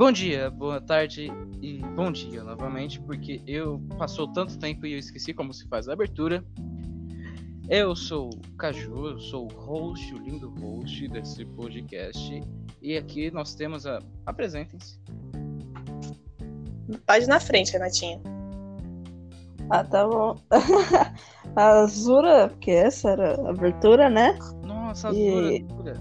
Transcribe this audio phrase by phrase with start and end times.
[0.00, 4.98] Bom dia, boa tarde e bom dia novamente, porque eu passou tanto tempo e eu
[4.98, 6.42] esqueci como se faz a abertura.
[7.68, 12.42] Eu sou o Caju, eu sou o host, o lindo host desse podcast.
[12.80, 13.98] E aqui nós temos a.
[14.24, 14.98] Apresentem-se.
[17.06, 18.22] Pode na frente, Renatinha.
[19.68, 20.34] Ah, tá bom.
[21.54, 24.38] a Azura, porque essa era a abertura, né?
[24.66, 26.00] Nossa, E- Azura.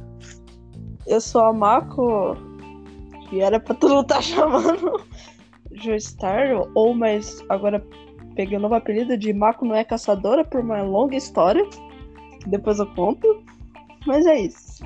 [1.05, 2.37] Eu sou a Mako,
[3.29, 5.03] que era pra todo mundo estar chamando
[5.71, 7.85] Joestar, ou mas agora
[8.35, 11.63] peguei o novo apelido de Mako não é caçadora por uma longa história,
[12.47, 13.43] depois eu conto.
[14.07, 14.81] Mas é isso.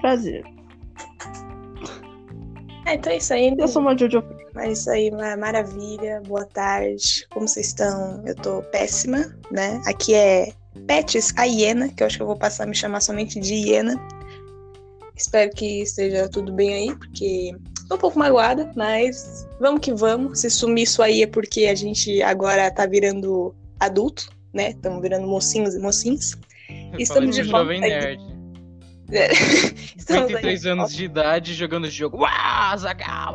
[0.00, 0.44] Prazer.
[2.86, 3.54] É, então é isso aí.
[3.58, 4.22] Eu sou uma Jojo.
[4.56, 6.22] É isso aí, ma- maravilha.
[6.26, 7.26] Boa tarde.
[7.30, 8.22] Como vocês estão?
[8.24, 9.18] Eu tô péssima,
[9.50, 9.80] né?
[9.86, 10.52] Aqui é
[10.86, 13.54] Pets, a hiena, que eu acho que eu vou passar a me chamar somente de
[13.54, 13.94] hiena.
[15.16, 17.56] Espero que esteja tudo bem aí, porque
[17.88, 20.40] tô um pouco magoada, mas vamos que vamos.
[20.40, 24.70] Se sumir isso aí é porque a gente agora tá virando adulto, né?
[24.70, 26.36] Estamos virando mocinhos e mocinhos.
[26.98, 28.22] Estamos de volta jovem nerd.
[29.12, 29.32] É.
[29.96, 30.72] Estamos 23 aí.
[30.72, 32.18] anos de idade jogando jogo.
[32.18, 33.34] Uau, Zagal!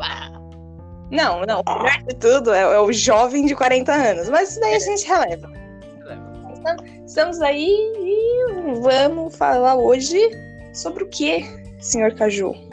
[1.10, 1.62] Não, não.
[1.66, 4.28] O melhor de tudo é, é o jovem de 40 anos.
[4.28, 5.50] Mas isso daí a gente releva.
[7.06, 10.18] Estamos aí e vamos falar hoje
[10.72, 11.44] sobre o que,
[11.80, 12.69] senhor Caju?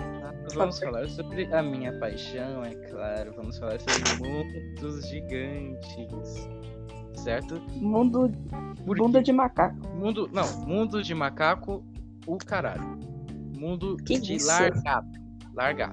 [0.57, 3.33] Vamos falar sobre a minha paixão, é claro.
[3.35, 6.49] Vamos falar sobre mundos gigantes.
[7.15, 7.59] Certo?
[7.75, 8.31] Mundo
[8.85, 9.25] Por bunda quê?
[9.25, 9.87] de macaco.
[9.95, 10.29] Mundo.
[10.31, 11.83] Não, mundo de macaco,
[12.25, 12.97] o caralho.
[13.57, 14.47] Mundo Que de isso?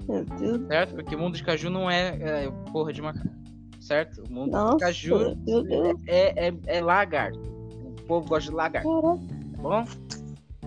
[0.06, 0.66] Meu Deus.
[0.66, 0.94] Certo?
[0.94, 3.28] Porque mundo de caju não é, é porra de macaco.
[3.80, 4.22] Certo?
[4.28, 5.36] O mundo Nossa, de caju
[6.06, 7.38] é, é, é lagarto.
[7.38, 8.88] O povo gosta de lagarto.
[8.88, 9.18] Caraca.
[9.56, 9.84] tá bom?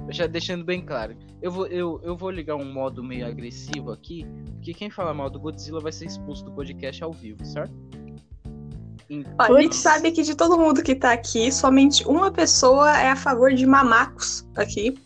[0.10, 1.16] Já deixando bem claro.
[1.42, 5.30] Eu vou, eu, eu vou ligar um modo meio agressivo aqui, porque quem falar mal
[5.30, 7.74] do Godzilla vai ser expulso do podcast ao vivo, certo?
[9.40, 13.10] Ó, a gente sabe que de todo mundo que tá aqui, somente uma pessoa é
[13.10, 14.98] a favor de mamacos aqui.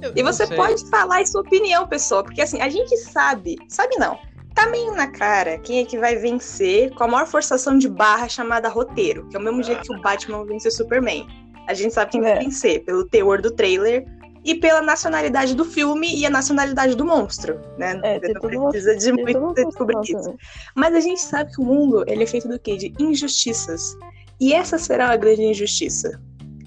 [0.00, 3.96] Eu- E você pode falar a sua opinião, pessoal, porque assim, a gente sabe, sabe
[3.96, 4.16] não,
[4.54, 8.28] tá meio na cara quem é que vai vencer com a maior forçação de barra
[8.28, 11.26] chamada roteiro, que é o mesmo jeito que o Batman venceu o Superman.
[11.66, 12.38] A gente sabe quem vai É.
[12.38, 14.06] vencer, pelo teor do trailer
[14.48, 18.00] e pela nacionalidade do filme e a nacionalidade do monstro, né?
[18.02, 20.12] É, Você não precisa de Tem muito descobrir isso.
[20.14, 20.38] também.
[20.74, 22.78] Mas a gente sabe que o mundo ele é feito do quê?
[22.78, 23.94] De injustiças.
[24.40, 26.18] E essa será a grande injustiça.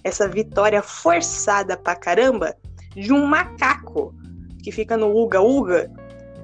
[0.04, 2.56] Essa vitória forçada pra caramba
[2.96, 4.14] de um macaco
[4.64, 5.92] que fica no Uga Uga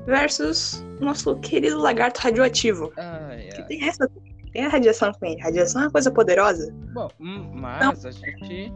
[0.08, 2.92] versus nosso querido lagarto radioativo.
[2.98, 4.10] Ai, Que tem essa
[4.54, 5.40] tem a radiação com ele.
[5.40, 6.74] Radiação é uma coisa poderosa.
[6.96, 8.74] Bom, hum, mas a gente.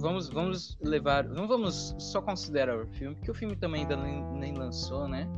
[0.00, 1.24] Vamos, vamos levar.
[1.24, 5.28] Não vamos só considerar o filme, porque o filme também ainda nem, nem lançou, né?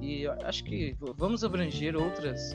[0.00, 2.54] E acho que vamos abranger outras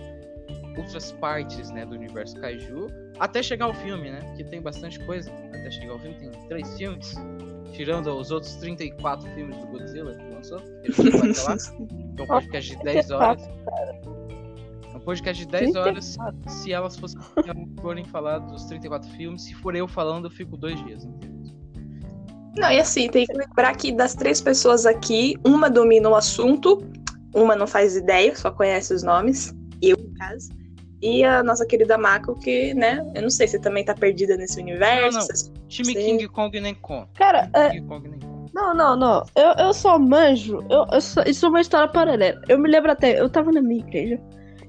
[0.78, 2.88] outras partes, né, do universo Kaiju
[3.20, 4.20] até chegar ao filme, né?
[4.36, 5.32] Que tem bastante coisa.
[5.32, 7.16] Até chegar ao filme tem três filmes,
[7.74, 10.60] tirando os outros 34 filmes do Godzilla que lançou.
[10.60, 11.58] até lá.
[12.18, 13.50] É um podcast de 10 horas.
[15.08, 17.18] É podcast de 10 horas se elas fossem,
[17.82, 21.56] forem falar dos 34 filmes, se for eu falando, eu fico dois dias inteiros.
[22.58, 26.84] Não, e assim, tem que lembrar que das três pessoas aqui, uma domina o assunto,
[27.34, 30.50] uma não faz ideia, só conhece os nomes, eu, no caso.
[31.02, 34.60] E a nossa querida Mako, que, né, eu não sei se também tá perdida nesse
[34.60, 35.20] universo.
[35.20, 35.68] Não, não.
[35.70, 36.18] Time Sim.
[36.18, 37.08] King Kong nem conta.
[37.14, 38.52] Cara, é, King Kong nem conta.
[38.54, 39.24] Não, não, não.
[39.36, 40.66] Eu, eu só manjo.
[40.70, 42.42] Eu, eu só- isso é uma história paralela.
[42.50, 44.20] Eu me lembro até, eu tava na minha igreja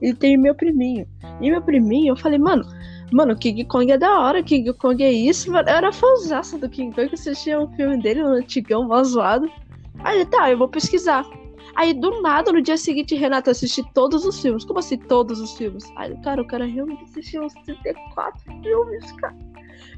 [0.00, 1.06] e tem meu priminho.
[1.40, 2.64] E meu priminho, eu falei, mano,
[3.12, 5.68] mano, King Kong é da hora, King Kong é isso, mano.
[5.68, 9.50] Eu era fãzaça do King Kong, que assistia um filme dele, um antigão, mal zoado.
[10.00, 11.24] Aí, tá, eu vou pesquisar.
[11.74, 14.64] Aí, do nada, no dia seguinte, Renato assisti todos os filmes.
[14.64, 15.84] Como assim, todos os filmes?
[15.96, 19.36] Aí, cara, o cara realmente assistiu uns 34 filmes, cara.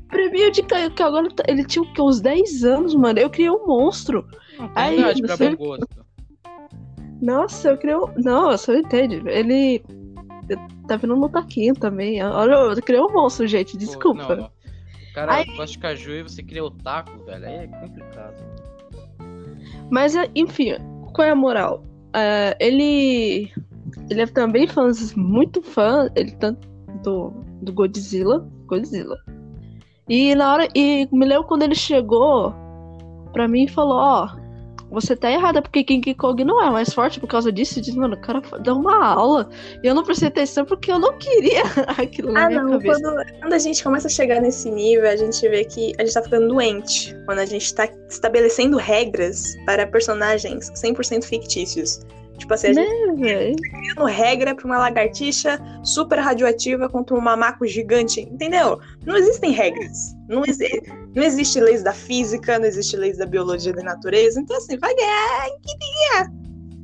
[0.08, 2.02] Priminho de que que agora tá- ele tinha o quê?
[2.02, 3.18] uns 10 anos, mano.
[3.18, 4.26] Eu criei um monstro.
[4.58, 5.86] Não Aí, idade pra bom gosto.
[7.20, 8.06] Nossa, eu criei um.
[8.16, 9.22] Não, você não entende.
[9.26, 9.82] Ele.
[10.88, 12.22] Tá vindo no taquinho também.
[12.24, 13.72] Olha, eu criei um monstro, gente.
[13.72, 14.34] Pô, Desculpa.
[14.34, 14.46] não, não.
[14.46, 17.46] O cara Aí- gosta de caju e você cria otaku, velho.
[17.46, 18.42] Aí é complicado.
[19.90, 20.72] Mas, é, enfim,
[21.12, 21.84] qual é a moral?
[22.14, 23.52] É, ele.
[24.08, 26.08] Ele é também fã, muito fã.
[26.16, 26.68] Ele tanto
[27.02, 27.30] do,
[27.62, 28.48] do Godzilla.
[28.66, 29.16] Godzilla.
[30.08, 30.68] E na hora.
[30.74, 32.52] E me lembro quando ele chegou
[33.32, 34.28] pra mim e falou: Ó,
[34.90, 37.78] você tá errada, porque King Kong não é mais forte por causa disso.
[37.78, 39.48] E diz, mano, o cara dá uma aula.
[39.82, 41.62] E eu não prestei atenção porque eu não queria
[41.96, 42.72] aquilo na Ah, minha não.
[42.72, 43.00] cabeça.
[43.00, 46.14] Quando, quando a gente começa a chegar nesse nível, a gente vê que a gente
[46.14, 47.16] tá ficando doente.
[47.26, 52.00] Quando a gente tá estabelecendo regras para personagens 100% fictícios.
[52.40, 53.56] Tipo assim, a gente Né, velho?
[53.56, 58.80] criando regra pra uma lagartixa super radioativa contra um mamaco gigante, entendeu?
[59.04, 60.16] Não existem regras.
[60.26, 60.82] Não, exi
[61.14, 64.40] não existe leis da física, não existe leis da biologia da natureza.
[64.40, 66.32] Então, assim, vai ganhar que ganhar.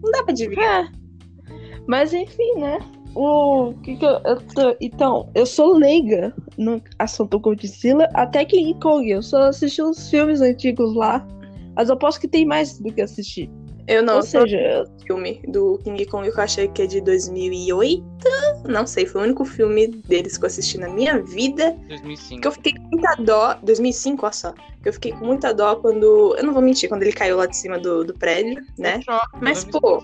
[0.02, 0.92] Não dá pra adivinhar.
[0.92, 1.76] É.
[1.88, 2.78] Mas enfim, né?
[3.14, 8.78] O que que eu, eu tô- então, eu sou leiga no assunto Godzilla, até King
[8.78, 9.08] Kong.
[9.08, 11.26] Eu só assisti os filmes antigos lá.
[11.74, 13.50] Mas eu posso que tem mais do que assistir.
[13.88, 17.00] Eu não, Ou seja, eu- filme do King Kong que eu achei que é de
[17.00, 18.04] 2008.
[18.68, 21.76] Não sei, foi o único filme deles que eu assisti na minha vida.
[21.88, 22.40] 2005.
[22.40, 23.54] Que eu fiquei com muita dó.
[23.62, 24.52] 2005, olha só.
[24.82, 26.34] Que eu fiquei com muita dó quando.
[26.36, 29.00] Eu não vou mentir, quando ele caiu lá de cima do, do prédio, né?
[29.40, 30.02] Mas, pô,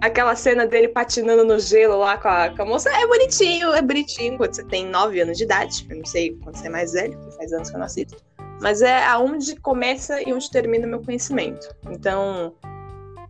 [0.00, 3.80] Aquela cena dele patinando no gelo lá com a, com a moça é bonitinho, é
[3.80, 5.86] bonitinho quando você tem 9 anos de idade.
[5.88, 8.16] Eu não sei quando você é mais velho, porque faz anos que eu não assisto.
[8.60, 11.74] Mas é aonde começa e onde termina o meu conhecimento.
[11.90, 12.54] Então,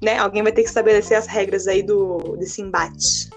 [0.06, 3.28] né, alguém vai ter que estabelecer as regras aí do, desse embate.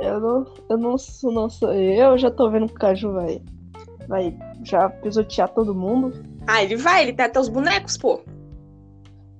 [0.00, 1.70] eu não, eu não sou, não sou.
[1.72, 3.42] Eu já tô vendo que o Caju vai,
[4.08, 4.34] vai
[4.64, 6.12] já pisotear todo mundo.
[6.46, 8.20] Ah, ele vai, ele tem até os bonecos, pô.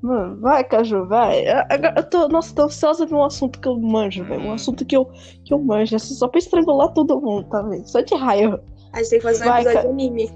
[0.02, 1.48] Mano, vai, Caju, vai.
[1.50, 4.42] Eu, agora eu tô, nossa, tô ansiosa pra um assunto que eu manjo, velho.
[4.42, 4.52] Um Hum.
[4.52, 5.06] assunto que eu,
[5.42, 7.88] que eu manjo, assim, só pra estrangular todo mundo, tá vendo?
[7.88, 8.62] Só de raiva.
[8.92, 9.94] A gente tem que fazer um Vai, episódio cara.
[9.94, 10.30] de anime.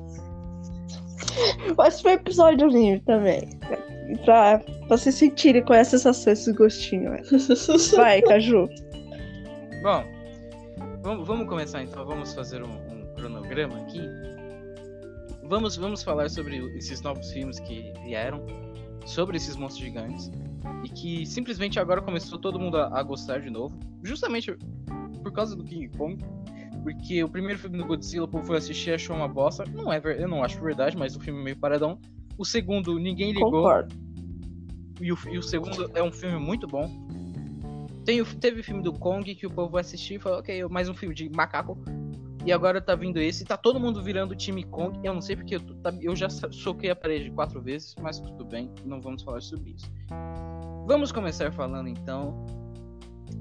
[1.77, 3.61] Mas foi episódio anime também.
[4.25, 7.25] Pra, vocês sentirem qual é a sensação, esse gostinho, velho.
[7.97, 8.69] Vai, Caju.
[9.83, 10.05] Bom,
[11.03, 12.05] vamos, vamos começar então.
[12.07, 14.01] Vamos fazer um, um cronograma aqui.
[15.45, 18.45] Vamos, vamos falar sobre esses novos filmes que vieram,
[19.07, 20.31] sobre esses monstros gigantes,
[20.85, 24.55] e que simplesmente agora começou todo mundo a, a gostar de novo, justamente
[25.23, 26.23] por causa do King Kong.
[26.83, 29.65] Porque o primeiro filme do Godzilla, o povo foi assistir e achou uma bosta.
[29.75, 31.99] Não é, eu não acho verdade, mas o filme é meio paradão.
[32.39, 33.51] O segundo, ninguém ligou.
[33.51, 33.95] Concordo.
[35.01, 36.89] E o, e o segundo é um filme muito bom.
[38.05, 40.65] Tem, o- teve o filme do Kong que o povo vai assistir e falou, ok,
[40.69, 41.77] mais um filme de macaco.
[42.47, 44.99] E agora tá vindo esse, tá todo mundo virando o time Kong.
[45.05, 48.19] Eu não sei porque eu, tá- eu já so- soquei a parede quatro vezes, mas
[48.19, 49.91] tudo bem, não vamos falar sobre isso.
[50.87, 52.45] Vamos começar falando então.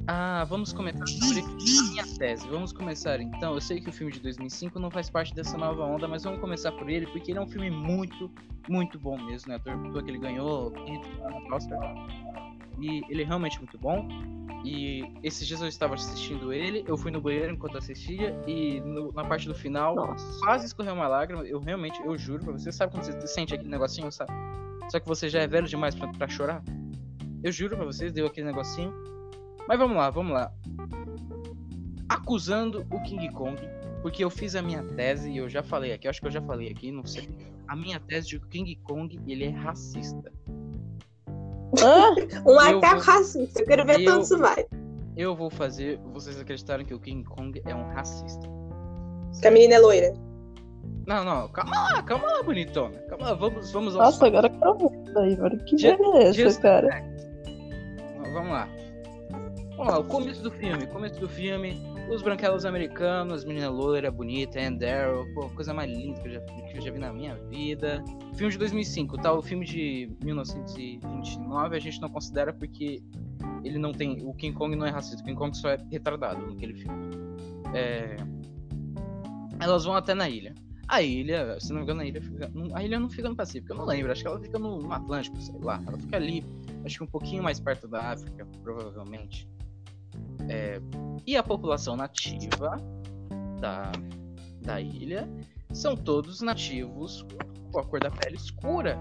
[0.08, 2.48] Ah, vamos começar sobre minha tese.
[2.48, 3.54] Vamos começar então.
[3.54, 6.40] Eu sei que o filme de 2005 não faz parte dessa nova onda, mas vamos
[6.40, 8.32] começar por ele porque ele é um filme muito,
[8.70, 9.56] muito bom mesmo, né?
[9.56, 11.10] À toa que ele ganhou 500
[11.52, 11.80] Oscar.
[12.80, 14.08] E ele é realmente muito bom.
[14.64, 19.12] E esses dias eu estava assistindo ele, eu fui no banheiro enquanto assistia e no-
[19.14, 20.40] na parte do final Nossa.
[20.40, 21.44] quase escorreu uma lágrima.
[21.46, 24.32] Eu realmente, eu juro pra você, sabe quando você sente aquele negocinho, sabe?
[24.90, 26.64] Só que você já é velho demais pra, pra chorar?
[27.44, 28.94] Eu juro pra vocês, deu aquele negocinho.
[29.68, 30.52] Mas vamos lá, vamos lá.
[32.10, 33.58] Acusando o King Kong,
[34.02, 36.42] porque eu fiz a minha tese e eu já falei aqui, acho que eu já
[36.42, 37.30] falei aqui, não sei.
[37.68, 40.32] A minha tese de que o King Kong, ele é racista.
[42.46, 43.62] Um vou- racista.
[43.62, 44.66] Eu quero ver eu- tanto isso vai.
[45.18, 48.48] Eu vou fazer vocês acreditarem que o King Kong é um racista.
[49.42, 50.14] Que a menina é loira.
[51.06, 52.98] Não, não, calma lá, calma lá, bonitona.
[53.10, 55.58] Calma lá, vamos, vamos aos Nossa, agora eu quero ver isso aí, mano.
[55.66, 57.04] Que é just- cara?
[58.34, 58.68] Vamos lá.
[59.78, 60.88] Vamos lá, o começo do filme.
[60.88, 61.80] Começo do filme,
[62.10, 66.42] os branquelos americanos, menina loira, bonita, Ann Darrow, pô, coisa mais linda que eu, já,
[66.42, 68.04] que eu já vi na minha vida.
[68.36, 69.32] Filme de 2005, tá?
[69.32, 73.04] O filme de 1929 a gente não considera porque
[73.64, 74.18] ele não tem.
[74.26, 77.16] O King Kong não é racista, o King Kong só é retardado naquele filme.
[77.76, 78.16] É,
[79.60, 80.56] Elas vão até na ilha.
[80.88, 82.52] A ilha, se não me engano, a ilha, fica...
[82.74, 84.12] a ilha não fica no Pacífico, eu não lembro.
[84.12, 85.80] Acho que ela fica no Atlântico, sei lá.
[85.86, 86.44] Ela fica ali
[86.84, 89.48] acho que um pouquinho mais perto da África, provavelmente.
[90.50, 90.80] É,
[91.26, 92.78] e a população nativa
[93.60, 93.92] da,
[94.62, 95.30] da ilha
[95.74, 97.26] são todos nativos
[97.72, 98.98] com a cor da pele escura,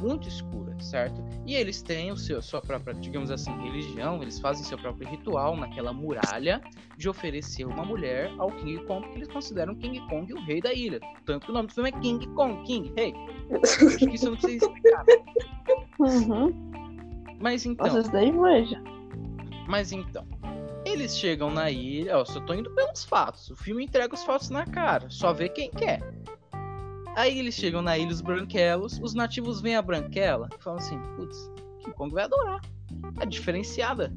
[0.00, 1.22] muito escura, certo?
[1.44, 5.56] E eles têm o seu, sua própria, digamos assim, religião, eles fazem seu próprio ritual
[5.56, 6.60] naquela muralha
[6.96, 10.72] de oferecer uma mulher ao King Kong, porque eles consideram King Kong o rei da
[10.72, 11.00] ilha.
[11.24, 13.12] Tanto que o nome do filme é King Kong, King, rei.
[13.62, 15.04] Acho que isso eu não precisa explicar.
[15.98, 16.70] Uhum.
[17.40, 17.86] Mas então.
[17.86, 18.82] Nossa, isso daí manja.
[19.68, 20.24] Mas então,
[20.90, 23.50] eles chegam na ilha, ó, só tô indo pelos fatos.
[23.50, 26.00] O filme entrega os fatos na cara, só vê quem quer.
[27.16, 30.98] Aí eles chegam na ilha, os branquelos, os nativos veem a branquela e falam assim,
[31.16, 32.60] putz, King Kong vai adorar.
[33.20, 34.12] É diferenciada.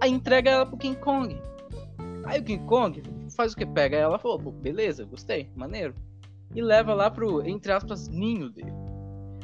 [0.00, 1.40] Aí entrega ela pro King Kong.
[2.24, 3.02] Aí o King Kong
[3.34, 3.64] faz o que?
[3.64, 5.94] Pega ela e pô, beleza, gostei, maneiro.
[6.54, 8.87] E leva lá pro, entre aspas, ninho dele.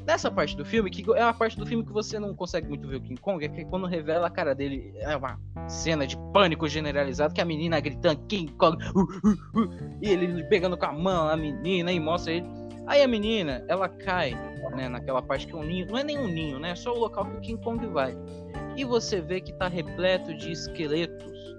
[0.06, 2.87] Nessa parte do filme, que é uma parte do filme que você não consegue muito
[2.87, 6.16] ver o King Kong, é que quando revela a cara dele, é uma cena de
[6.32, 10.84] pânico generalizado, que a menina gritando King Kong, uh, uh, uh, e ele pegando com
[10.84, 12.46] a mão a menina e mostra ele.
[12.87, 14.37] Aí a menina, ela cai
[14.70, 14.88] né?
[14.88, 15.87] Naquela parte que é um ninho.
[15.87, 16.70] Não é nem um ninho, né?
[16.70, 18.16] É só o local que o King Kong vai.
[18.76, 21.56] E você vê que tá repleto de esqueletos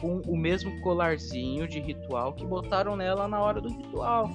[0.00, 4.30] com o mesmo colarzinho de ritual que botaram nela na hora do ritual.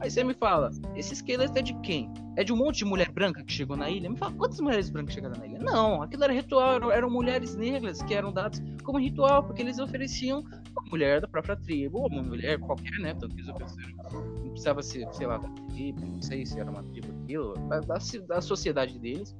[0.00, 2.12] Aí você me fala, esse esqueleto é de quem?
[2.36, 4.08] É de um monte de mulher branca que chegou na ilha?
[4.08, 5.58] Me fala, quantas mulheres brancas chegaram na ilha?
[5.58, 10.40] Não, aquilo era ritual, eram, mulheres negras que eram dadas como ritual, porque eles ofereciam
[10.40, 13.12] uma mulher da própria tribo, ou uma mulher qualquer, né?
[13.14, 13.96] Tanto que eles ofereceram.
[14.12, 17.80] Não precisava ser, sei lá, da tribo, não sei se era uma tribo aquilo, da,
[17.80, 19.34] da, da sociedade deles.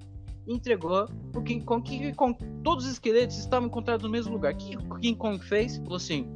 [0.49, 2.37] Entregou o King Kong, Kong.
[2.65, 4.55] Todos os esqueletos estavam encontrados no mesmo lugar.
[4.55, 5.77] O que o King Kong fez?
[5.77, 6.35] Falou assim: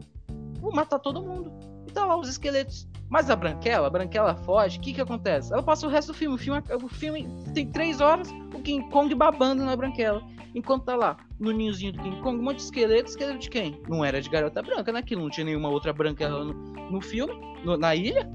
[0.61, 1.51] vou matar todo mundo.
[1.89, 2.87] E tá lá os esqueletos.
[3.13, 5.53] Mas a Branquela, a Branquela foge, o que que acontece?
[5.53, 6.35] Ela passa o resto do filme.
[6.35, 10.23] O filme, o filme tem três horas, o King Kong babando na Branquela.
[10.55, 13.11] Enquanto tá lá, no ninhozinho do King Kong, um monte de esqueleto.
[13.11, 13.79] Esqueleto de quem?
[13.87, 15.21] Não era de garota branca, naquilo.
[15.21, 15.25] Né?
[15.25, 16.55] Não tinha nenhuma outra Branquela no,
[16.91, 18.27] no filme, no, na ilha.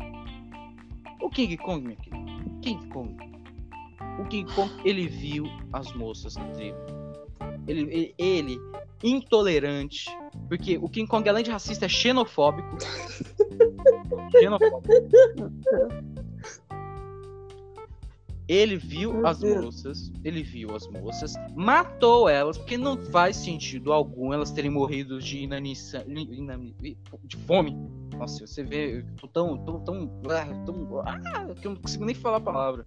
[1.20, 2.28] O King Kong, minha querida.
[2.62, 3.18] King Kong.
[4.20, 6.78] O King Kong, ele viu as moças da tribo.
[7.68, 8.60] Ele, ele, ele,
[9.04, 10.06] intolerante,
[10.48, 12.78] porque o King Kong, além de racista, é xenofóbico.
[14.32, 14.82] Xenofóbico.
[18.48, 24.32] Ele viu as moças, ele viu as moças, matou elas, porque não faz sentido algum
[24.32, 27.78] elas terem morrido de inanição, de fome.
[28.18, 32.06] Nossa, você vê, eu tô tão, tão, tão, ah, tão ah, que eu não consigo
[32.06, 32.86] nem falar a palavra.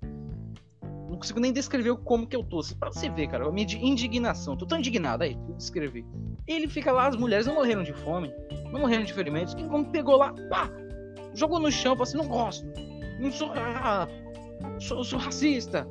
[0.82, 2.62] Não consigo nem descrever como que eu tô.
[2.78, 4.56] Pra você ver, cara, a minha indignação.
[4.56, 6.06] Tô tão indignado aí, descrever.
[6.47, 8.32] Ele fica lá, as mulheres não morreram de fome,
[8.73, 9.52] não morreram de ferimentos.
[9.52, 10.70] Quem como pegou lá, pá,
[11.40, 12.66] jogou no chão, falou assim: não gosto,
[13.18, 14.06] não sou, ah,
[14.78, 15.87] sou, sou racista.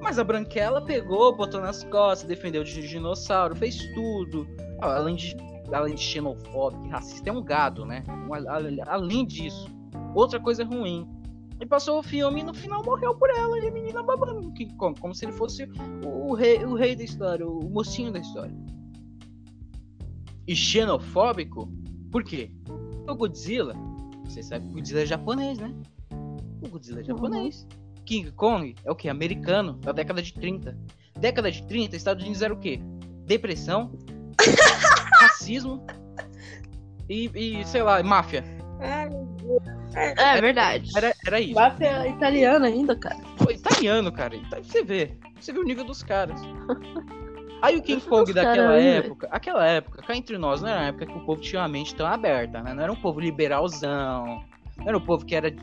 [0.00, 4.46] Mas a Branquela pegou, botou nas costas, defendeu de dinossauro, fez tudo.
[4.80, 5.36] Além de,
[5.70, 8.02] além de xenofóbico e racista, é um gado, né?
[8.86, 9.68] Além disso,
[10.14, 11.06] outra coisa ruim.
[11.60, 14.74] E passou o filme e no final morreu por ela e a menina babando King
[14.76, 15.64] Kong, como se ele fosse
[16.02, 18.56] o, o, rei, o rei da história, o mocinho da história
[20.50, 21.72] e xenofóbico,
[22.10, 22.50] por quê?
[23.08, 23.74] O Godzilla,
[24.30, 25.74] você sabe que o Godzilla é japonês, né?
[26.62, 27.62] O Godzilla é japonês.
[27.62, 28.04] Uhum.
[28.04, 29.08] King Kong é o que?
[29.08, 30.76] Americano, da década de 30.
[31.18, 32.80] Década de 30, Estados Unidos era o quê?
[33.26, 33.92] Depressão,
[35.20, 35.84] racismo
[37.08, 38.44] e, e, sei lá, máfia.
[38.80, 40.90] É, é verdade.
[40.96, 41.54] Era, era isso.
[41.54, 43.18] Máfia italiana ainda, cara.
[43.36, 44.36] Foi italiano, cara.
[44.36, 45.18] Então, você vê.
[45.40, 46.40] Você vê o nível dos caras.
[47.62, 51.06] Aí o King Kong daquela época, aquela época, cá entre nós, não era uma época
[51.06, 52.72] que o povo tinha a mente tão aberta, né?
[52.72, 54.42] Não era um povo liberalzão,
[54.78, 55.54] não era um povo que era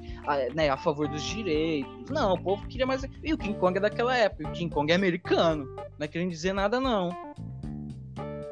[0.53, 2.09] né, a favor dos direitos.
[2.09, 3.03] Não, o povo queria mais.
[3.23, 6.29] E o King Kong é daquela época, o King Kong é americano, não é querendo
[6.29, 7.09] dizer nada, não.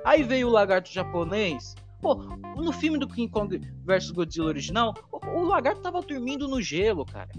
[0.04, 1.76] Aí veio o lagarto japonês.
[2.02, 2.16] Pô,
[2.56, 7.30] no filme do King Kong versus Godzilla original, o, lagarto tava dormindo no gelo, cara.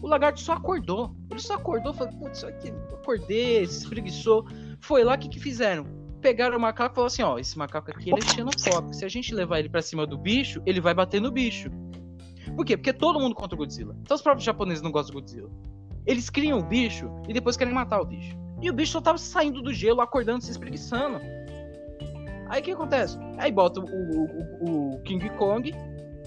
[0.00, 1.14] O lagarto só acordou.
[1.30, 4.46] Ele só acordou, falou, putz, aqui, acordei, se espreguiçou.
[4.80, 5.86] Foi lá, que, que fizeram?
[6.20, 8.94] Pegaram o macaco e falaram assim: ó, esse macaco aqui ele é xenofóbico.
[8.94, 11.70] Se a gente levar ele para cima do bicho, ele vai bater no bicho.
[12.54, 12.76] Por quê?
[12.76, 13.96] Porque todo mundo contra o Godzilla.
[14.02, 15.50] Então os próprios japoneses não gostam do Godzilla.
[16.06, 18.36] Eles criam o bicho e depois querem matar o bicho.
[18.62, 21.20] E o bicho só tava saindo do gelo, acordando, se espreguiçando.
[22.48, 23.18] Aí o que acontece?
[23.38, 25.74] Aí bota o, o, o, King Kong,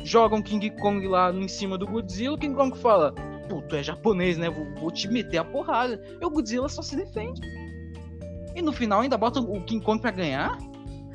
[0.04, 3.14] jogam King Kong lá em cima do Godzilla, King Kong fala,
[3.48, 4.50] puto, é japonês, né?
[4.50, 6.00] Vou, vou te meter a porrada.
[6.22, 7.42] E o Godzilla só se defende.
[8.60, 10.58] E no final ainda bota o King Kong pra ganhar?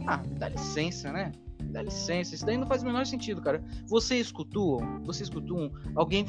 [0.07, 1.31] Ah, dá licença, né?
[1.65, 3.63] Dá licença, isso daí não faz o menor sentido, cara.
[3.87, 6.25] Você escutou, você escutou um, alguém,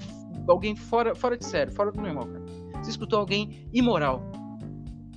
[0.45, 2.43] alguém fora, fora de sério, fora do normal, cara.
[2.83, 4.29] Você escutou alguém imoral,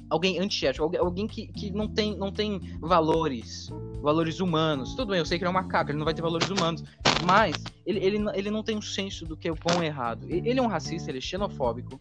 [0.09, 3.69] alguém antiético, alguém, alguém que, que não, tem, não tem valores,
[4.01, 4.95] valores humanos.
[4.95, 6.85] Tudo bem, eu sei que ele é um macaco, ele não vai ter valores humanos,
[7.27, 10.27] mas ele, ele, ele não tem um senso do que é bom e errado.
[10.29, 12.01] Ele é um racista, ele é xenofóbico,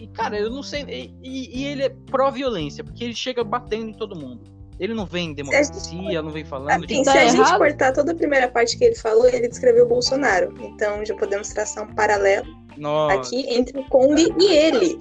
[0.00, 0.84] e, cara, eu não sei.
[1.22, 4.56] E, e ele é pró-violência, porque ele chega batendo em todo mundo.
[4.78, 7.04] Ele não vem em democracia, não vem falando assim, de.
[7.04, 7.36] Se a errado.
[7.36, 10.52] gente cortar toda a primeira parte que ele falou, ele descreveu o Bolsonaro.
[10.60, 13.16] Então já podemos traçar um paralelo Nossa.
[13.16, 14.98] aqui entre o Kong e ele.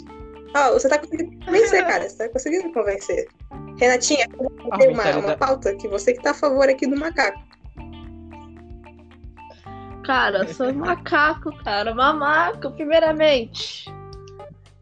[0.55, 2.09] Ó, oh, você tá conseguindo convencer, cara.
[2.09, 3.27] Você tá conseguindo convencer.
[3.77, 4.25] Renatinha,
[4.77, 7.43] tem uma, uma pauta que você que tá a favor aqui do macaco.
[10.05, 11.93] Cara, sou macaco, cara.
[11.93, 13.93] Mamaco, primeiramente.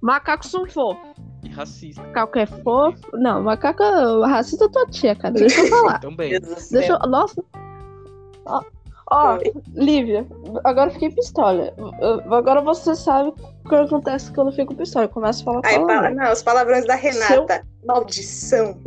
[0.03, 1.15] Macacos são fofos.
[1.43, 2.01] E racista.
[2.03, 2.99] Macaco é fofo.
[3.13, 3.81] Não, macaco
[4.25, 5.33] racista tua tia, cara.
[5.33, 5.99] Deixa eu falar.
[6.01, 6.37] Também.
[6.41, 7.09] Deixa eu...
[7.09, 7.41] Nossa.
[8.45, 8.61] Ó,
[9.09, 9.37] ó
[9.73, 10.27] Lívia,
[10.65, 11.73] agora eu fiquei pistola.
[12.29, 15.05] Agora você sabe o que acontece quando eu fico pistola.
[15.05, 17.63] Eu começo a falar Aí, fala, Não, os palavrões da Renata.
[17.81, 17.87] Eu...
[17.87, 18.77] Maldição.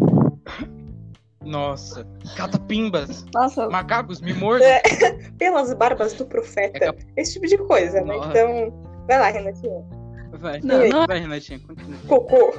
[1.42, 2.06] Nossa,
[2.36, 3.24] catapimbas.
[3.32, 3.70] Nossa.
[3.70, 4.68] Macacos, me mordam.
[4.68, 4.82] É,
[5.38, 6.76] pelas barbas do profeta.
[6.76, 7.02] É cap...
[7.16, 8.16] Esse tipo de coisa, né?
[8.16, 8.28] Nossa.
[8.28, 9.95] Então, vai lá, Renatinha.
[10.38, 11.98] Vai, Não, não- vai, Renatinha, continua.
[12.08, 12.54] Cocô.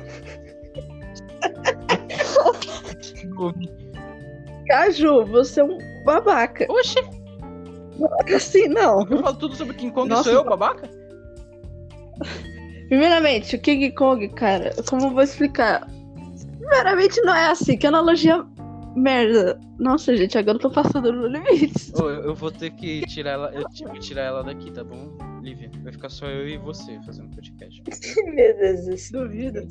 [4.67, 6.65] Caju, você é um babaca.
[6.69, 6.95] Oxe,
[8.35, 9.01] Assim, não.
[9.09, 10.89] eu falo tudo sobre King Kong, Nossa, sou eu, babaca?
[12.89, 15.87] Primeiramente, o King Kong, cara, como eu vou explicar?
[16.59, 18.45] Primeiramente, não é assim, que analogia
[18.95, 19.59] merda.
[19.79, 21.91] Nossa, gente, agora eu tô passando no limite.
[21.97, 25.17] Eu, eu vou ter que tirar ela, eu tive que tirar ela daqui, tá bom,
[25.47, 25.71] Lívia?
[25.83, 27.81] Vai ficar só eu e você fazendo podcast.
[28.33, 29.21] Meu Deus do céu.
[29.21, 29.67] Duvido.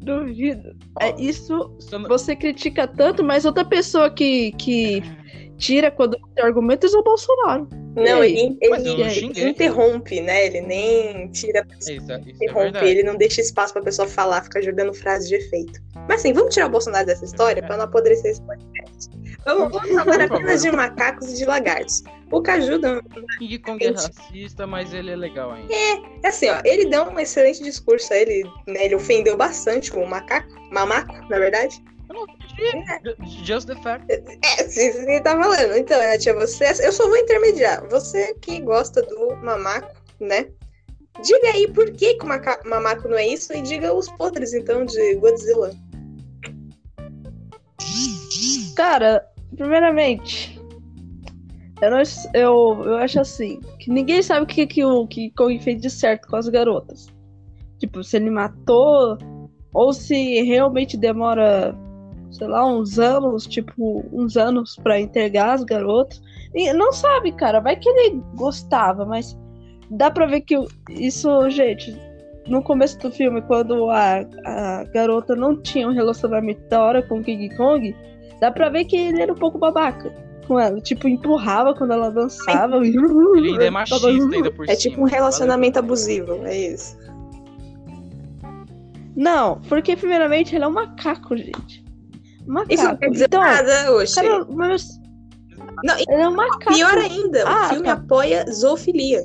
[0.00, 0.76] Duvido.
[1.00, 1.74] É isso.
[2.08, 5.02] Você critica tanto, mas outra pessoa que, que
[5.56, 7.68] tira quando tem argumentos é o Bolsonaro.
[7.96, 8.56] Não, aí?
[8.60, 8.78] ele,
[9.36, 10.46] ele interrompe, né?
[10.46, 11.94] Ele nem tira a pessoa.
[11.94, 12.88] É, isso, é- isso é Interrompe, verdade.
[12.88, 15.80] ele não deixa espaço pra pessoa falar, fica jogando frase de efeito.
[16.08, 19.10] Mas assim, vamos tirar o Bolsonaro dessa história pra não apodrecer esse podcast.
[19.46, 22.02] Vamos, vamos falar apenas de macacos e de lagartos.
[22.30, 23.00] O Caju dá
[23.38, 25.72] King Kong é racista, mas ele é legal ainda.
[25.72, 30.48] É assim, ó, ele deu um excelente discurso, ele, né, ele ofendeu bastante o macaco,
[30.72, 31.82] mamaco, na verdade.
[32.08, 33.44] Eu não entendi.
[33.44, 34.06] Just the fact.
[34.10, 35.76] É, se você tá falando.
[35.76, 37.86] Então, né, tia, você, eu só vou intermediar.
[37.88, 40.46] Você que gosta do mamaco, né?
[41.22, 44.52] Diga aí por que, que o maca- mamaco não é isso e diga os podres,
[44.52, 45.70] então, de Godzilla.
[48.74, 49.24] Cara,
[49.56, 50.53] primeiramente,
[51.84, 52.02] eu, não,
[52.34, 55.90] eu, eu acho assim, que ninguém sabe o que, que o que Kong fez de
[55.90, 57.06] certo com as garotas.
[57.78, 59.18] Tipo, se ele matou,
[59.72, 61.74] ou se realmente demora,
[62.30, 66.22] sei lá, uns anos, tipo, uns anos pra entregar as garotas.
[66.54, 69.36] E não sabe, cara, vai que ele gostava, mas
[69.90, 70.56] dá pra ver que
[70.90, 71.96] isso, gente,
[72.46, 77.18] no começo do filme, quando a, a garota não tinha um relacionamento da hora com
[77.18, 77.94] o King Kong,
[78.44, 80.12] Dá pra ver que ele era um pouco babaca
[80.46, 80.80] com ela.
[80.80, 82.76] Tipo, empurrava quando ela dançava.
[82.86, 82.98] Ele
[83.50, 84.76] ainda é machista ainda por É cima.
[84.90, 86.96] tipo um relacionamento abusivo, é isso.
[89.16, 91.84] Não, porque primeiramente ele é um macaco, gente.
[92.46, 92.74] Macaco.
[92.74, 94.14] Isso não quer dizer então, nada, oxe.
[94.16, 95.00] cara, mas
[95.84, 96.74] Não, ele é um macaco.
[96.74, 97.92] pior ainda, Ah, o filme tá.
[97.92, 99.24] apoia zoofilia.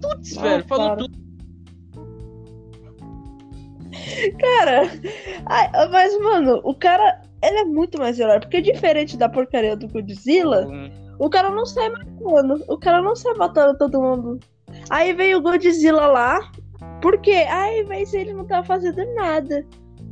[0.00, 1.26] Putz, velho, Ah, falou tudo.
[4.38, 4.82] Cara,
[5.46, 8.40] ai, mas, mano, o cara, ele é muito mais herói.
[8.40, 12.64] Porque diferente da porcaria do Godzilla, Hum, o cara não sai matando.
[12.68, 14.38] O cara não sai matando todo mundo.
[14.90, 16.40] Aí veio o Godzilla lá.
[17.00, 17.46] Por quê?
[17.48, 19.64] Aí, mas ele não tava fazendo nada.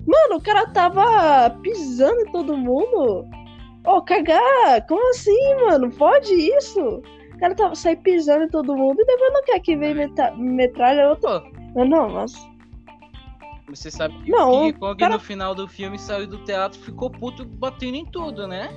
[0.06, 3.24] Mano, o cara tava pisando em todo mundo.
[3.86, 4.86] Ô, cagar!
[4.88, 5.90] Como assim, mano?
[5.90, 6.80] Pode isso?
[7.34, 10.34] O cara tava sai pisando em todo mundo e depois não quer que venha meta-
[10.36, 11.28] metralha outro.
[11.74, 12.32] Não, não, mas.
[13.68, 16.78] Você sabe que Não, o King Kong cara- no final do filme saiu do teatro
[16.80, 18.70] e ficou puto batendo em tudo, né?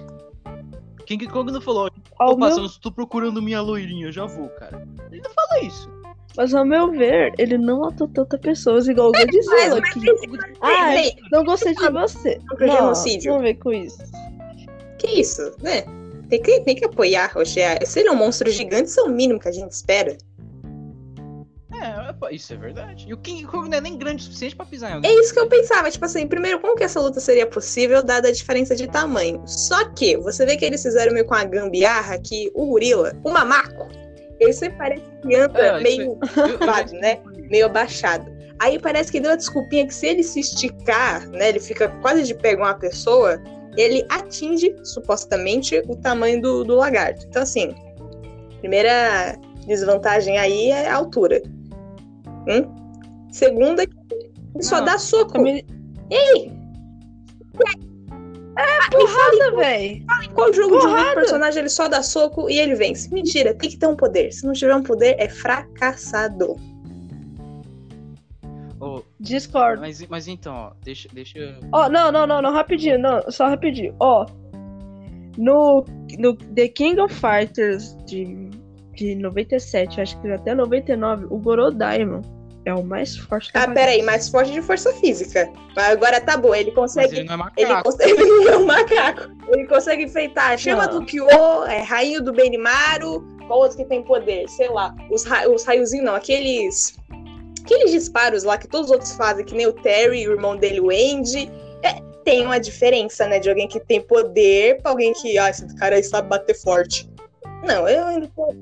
[1.05, 4.85] King Kong não falou, Ao opa, meu, só estou procurando minha loirinha, já vou, cara.
[5.09, 5.89] Ele não fala isso.
[6.35, 9.79] mas ao meu ver, ele não matou tantas pessoas igual o Godzilla.
[9.79, 10.09] Mas, que...
[10.61, 10.93] Ah,
[11.31, 12.41] não gostei de você.
[12.59, 12.93] Não,
[13.25, 14.03] não vem com isso.
[14.99, 15.83] Que isso, né?
[16.29, 17.61] Tem que, tem que apoiar, Roche.
[17.85, 20.17] Se ele é um monstro gigante, isso é o mínimo que a gente espera.
[22.23, 23.05] É, isso é verdade.
[23.07, 25.11] E o King Kong não é nem grande o suficiente pra pisar em alguém.
[25.11, 25.89] É isso que eu pensava.
[25.91, 29.41] Tipo assim, primeiro, como que essa luta seria possível, dada a diferença de tamanho?
[29.45, 33.29] Só que você vê que eles fizeram meio com a gambiarra que o gorila, o
[33.31, 33.87] mamaco,
[34.39, 36.19] ele sempre parece que anda É, isso meio
[36.59, 37.19] já- lado, né?
[37.49, 38.35] meio abaixado.
[38.59, 42.23] Aí parece que deu a desculpinha que se ele se esticar, né, ele fica quase
[42.23, 43.39] de pé com uma pessoa,
[43.77, 47.23] ele atinge, supostamente, o tamanho do, do lagarto.
[47.27, 47.75] Então, assim,
[48.59, 51.41] primeira desvantagem aí é a altura.
[52.47, 53.27] Hum?
[53.31, 55.33] Segunda, ele só Não, dá soco.
[55.33, 55.65] Também...
[56.09, 56.51] Ei!
[58.57, 60.03] É porrada, véi.
[60.33, 61.01] Qual jogo de Porrada!
[61.01, 63.13] luta, o personagem ele só dá soco e ele vence?
[63.13, 64.31] Mentira, tem que ter um poder.
[64.31, 66.55] Se não tiver um poder, é fracassado.
[69.19, 69.81] Discord.
[69.81, 71.55] mas, mas então, ó, deixa, deixa eu...
[71.71, 73.93] Ó, não, não, não, não, rapidinho, não, só rapidinho.
[73.99, 74.25] Ó,
[75.37, 75.83] no,
[76.17, 78.49] no The King of Fighters de,
[78.95, 82.21] de 97, acho que até 99, o Gorodaimon
[82.67, 85.51] é o mais forte da Ah, peraí, mais forte de força física.
[85.75, 88.65] Mas agora tá bom, ele Mas consegue ele não é Ele consegue ele é um
[88.65, 89.31] macaco.
[89.47, 90.99] Ele consegue enfrentar a chama Não.
[90.99, 91.27] do Kyo,
[91.65, 94.47] é rainho do Benimaru, qual outro que tem poder?
[94.49, 94.93] Sei lá.
[95.09, 96.97] Os, ra os raiozinhos não, aqueles.
[97.63, 100.79] Aqueles disparos lá que todos os outros fazem, que nem o Terry, o irmão dele,
[100.79, 101.49] o Andy.
[101.83, 103.39] É, tem uma diferença, né?
[103.39, 107.09] De alguém que tem poder pra alguém que, ah, esse cara aí sabe bater forte.
[107.65, 108.53] Não, eu ainda tô.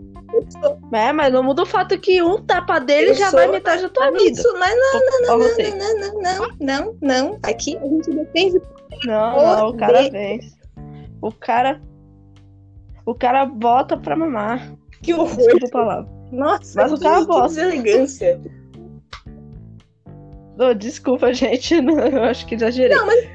[0.64, 3.48] Eu É, mas não muda o fato que um tapa dele Eu já sou- vai
[3.48, 4.24] metade da tua vida.
[4.40, 5.70] isso, mas não, Ó, não, você.
[5.76, 7.40] não, não, não, não, não.
[7.44, 8.62] Aqui a gente defende.
[9.06, 10.56] Não, não, o cara vence.
[11.22, 11.82] O cara.
[13.06, 14.72] O cara bota pra mamar.
[15.04, 15.36] Que horror.
[15.36, 16.12] Desculpa a palavra.
[16.32, 17.48] Nossa, Mas o cara que, gosta.
[17.70, 18.42] deselegância.
[20.78, 21.80] Desculpa, gente.
[21.82, 22.96] Não, eu acho que exagerei.
[22.96, 23.26] Não, mas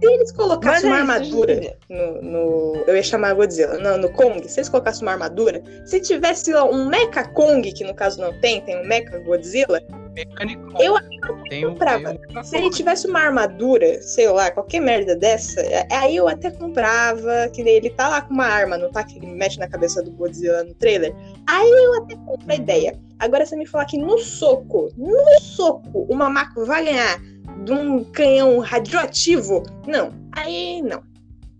[0.00, 3.78] se eles colocassem é uma isso, armadura no, no- Eu ia chamar Godzilla.
[3.78, 7.84] Não, no Kong, se eles colocassem uma armadura, se tivesse ó, um Mecha Kong, que
[7.84, 9.80] no caso não tem, tem um Mecha Godzilla,
[10.14, 10.82] Mecânico.
[10.82, 12.14] Eu o, comprava.
[12.14, 16.26] tem o- se ele tivesse uma armadura, sei lá, qualquer merda dessa, é- aí eu
[16.26, 19.58] até comprava, que nem ele tá lá com uma arma, não tá que ele mexe
[19.60, 21.14] na cabeça do Godzilla no trailer.
[21.46, 22.98] Aí eu até compro a ideia.
[23.20, 27.20] Agora você me falar que no soco, no soco, o Mamaco vai ganhar
[27.64, 30.12] de um canhão radioativo, não.
[30.32, 31.02] Aí não.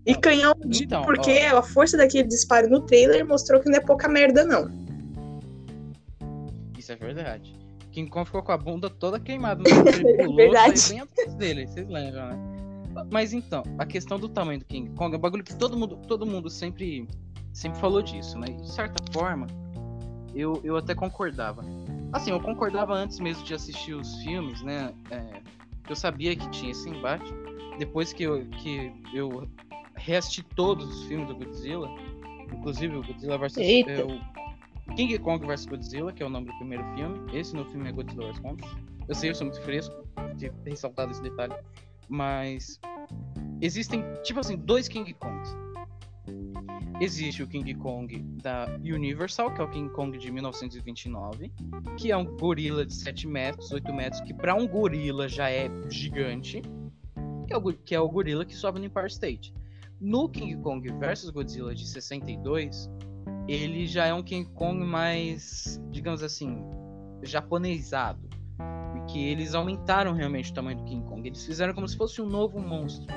[0.05, 3.81] E canhão de, Então, porque a força daquele disparo no trailer mostrou que não é
[3.81, 4.69] pouca merda, não.
[6.77, 7.61] Isso é verdade.
[7.91, 9.61] King Kong ficou com a bunda toda queimada.
[9.63, 10.79] Mas ele pulou, Verdade.
[10.79, 12.61] saiu bem atrás dele, vocês lembram, né?
[13.09, 15.97] Mas então, a questão do tamanho do King Kong é um bagulho que todo mundo,
[16.07, 17.07] todo mundo sempre,
[17.53, 18.47] sempre falou disso, né?
[18.47, 19.47] De certa forma,
[20.33, 21.63] eu, eu até concordava.
[22.11, 24.93] Assim, eu concordava antes mesmo de assistir os filmes, né?
[25.09, 25.41] É,
[25.91, 27.31] eu sabia que tinha esse embate.
[27.77, 29.47] Depois que eu, que eu
[29.95, 31.89] reassisti todos os filmes do Godzilla,
[32.51, 33.57] inclusive o Godzilla vs.
[33.57, 37.37] É, o King Kong vs Godzilla, que é o nome do primeiro filme.
[37.37, 38.63] Esse no filme é Godzilla vs Kong.
[39.07, 39.95] Eu sei, eu sou muito fresco
[40.35, 41.53] de ter ressaltado esse detalhe.
[42.07, 42.79] Mas
[43.61, 45.55] existem, tipo assim, dois King Kongs.
[46.99, 51.51] Existe o King Kong da Universal, que é o King Kong de 1929,
[51.97, 55.69] que é um gorila de 7 metros, 8 metros, que para um gorila já é
[55.89, 56.61] gigante,
[57.47, 59.53] que é, o, que é o gorila que sobe no Empire State.
[59.99, 62.89] No King Kong vs Godzilla de 62,
[63.47, 66.63] ele já é um King Kong mais, digamos assim,
[67.23, 68.29] japonesado.
[68.95, 71.27] E que eles aumentaram realmente o tamanho do King Kong.
[71.27, 73.07] Eles fizeram como se fosse um novo monstro.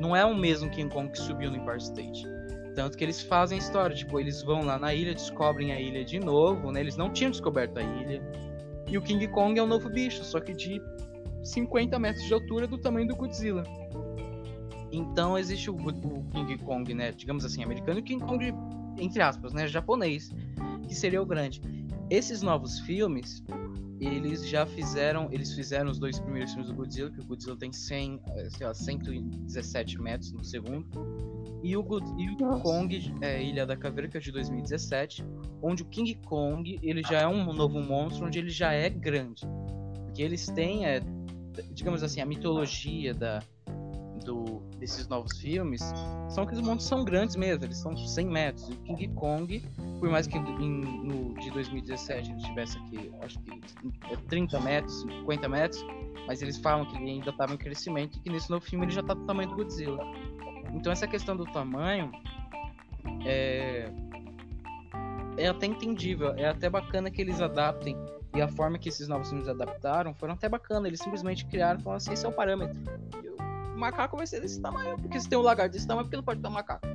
[0.00, 2.33] Não é o mesmo King Kong que subiu no Empire State.
[2.74, 6.18] Tanto que eles fazem história, tipo, eles vão lá na ilha, descobrem a ilha de
[6.18, 6.80] novo, né?
[6.80, 8.20] Eles não tinham descoberto a ilha.
[8.88, 10.82] E o King Kong é um novo bicho, só que de
[11.42, 13.62] 50 metros de altura do tamanho do Godzilla.
[14.90, 17.12] Então existe o, o King Kong, né?
[17.12, 18.52] Digamos assim, americano, e o King Kong,
[18.98, 19.68] entre aspas, né?
[19.68, 20.30] Japonês,
[20.86, 21.62] que seria o grande.
[22.10, 23.42] Esses novos filmes,
[24.00, 27.72] eles já fizeram, eles fizeram os dois primeiros filmes do Godzilla, que o Godzilla tem
[27.72, 30.86] 100, eh, sei lá, 117 metros no segundo.
[31.64, 31.82] E o,
[32.18, 32.36] e.
[32.60, 35.24] Kong, é, Ilha da Caveira, que é de 2017,
[35.62, 39.42] onde o King Kong, ele já é um novo monstro, onde ele já é grande.
[40.04, 41.00] Porque eles têm, é,
[41.72, 43.42] digamos assim, a mitologia da,
[44.26, 45.80] do, desses novos filmes
[46.28, 48.68] são que os monstros são grandes mesmo, eles são 100 metros.
[48.68, 49.60] E o King Kong,
[49.98, 53.52] por mais que em- no de 2017 ele estivesse aqui, acho que
[54.12, 55.82] é 30 metros, 50 metros,
[56.26, 58.92] mas eles falam que ele ainda estava em crescimento e que nesse novo filme ele
[58.92, 60.04] já tá do tamanho do Godzilla.
[60.72, 62.10] Então essa questão do tamanho
[63.26, 63.90] é
[65.36, 67.96] é até entendível, é até bacana que eles adaptem
[68.34, 70.86] e a forma que esses novos filmes adaptaram foram até bacana.
[70.86, 72.80] Eles simplesmente criaram e falaram assim, esse é o parâmetro.
[73.22, 76.16] E o macaco vai ser desse tamanho, porque se tem um lagarto desse tamanho, porque
[76.16, 76.86] não pode ter um macaco.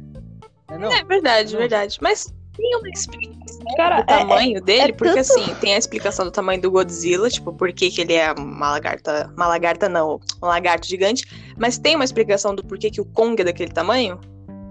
[0.64, 0.92] Entendeu?
[0.92, 1.60] É verdade, Não.
[1.60, 1.98] verdade.
[2.02, 5.78] Mas tem uma explicação Cara, do é- tamanho dele, é porque tanto- assim, tem a
[5.78, 9.32] explicação do tamanho do Godzilla, tipo, por que que ele é uma lagarta.
[9.36, 11.26] Uma lagarta não, um lagarto gigante.
[11.58, 14.20] Mas tem uma explicação do porquê que o Kong é daquele tamanho?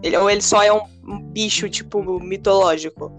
[0.02, 3.10] Ele, ou ele só é um, um bicho, tipo, mitológico?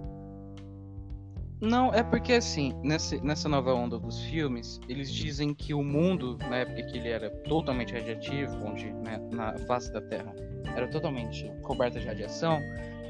[1.62, 6.38] Não, é porque assim, nessa, nessa nova onda dos filmes, eles dizem que o mundo,
[6.50, 10.34] na época que ele era totalmente radiativo, onde né, na face da Terra
[10.76, 12.60] era totalmente coberta de radiação,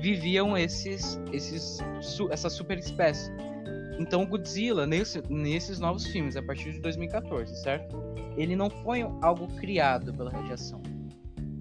[0.01, 3.31] viviam esses, esses, su- essa super espécie.
[3.99, 7.97] Então Godzilla, nesse, nesses novos filmes, a partir de 2014, certo?
[8.37, 10.81] Ele não foi algo criado pela radiação.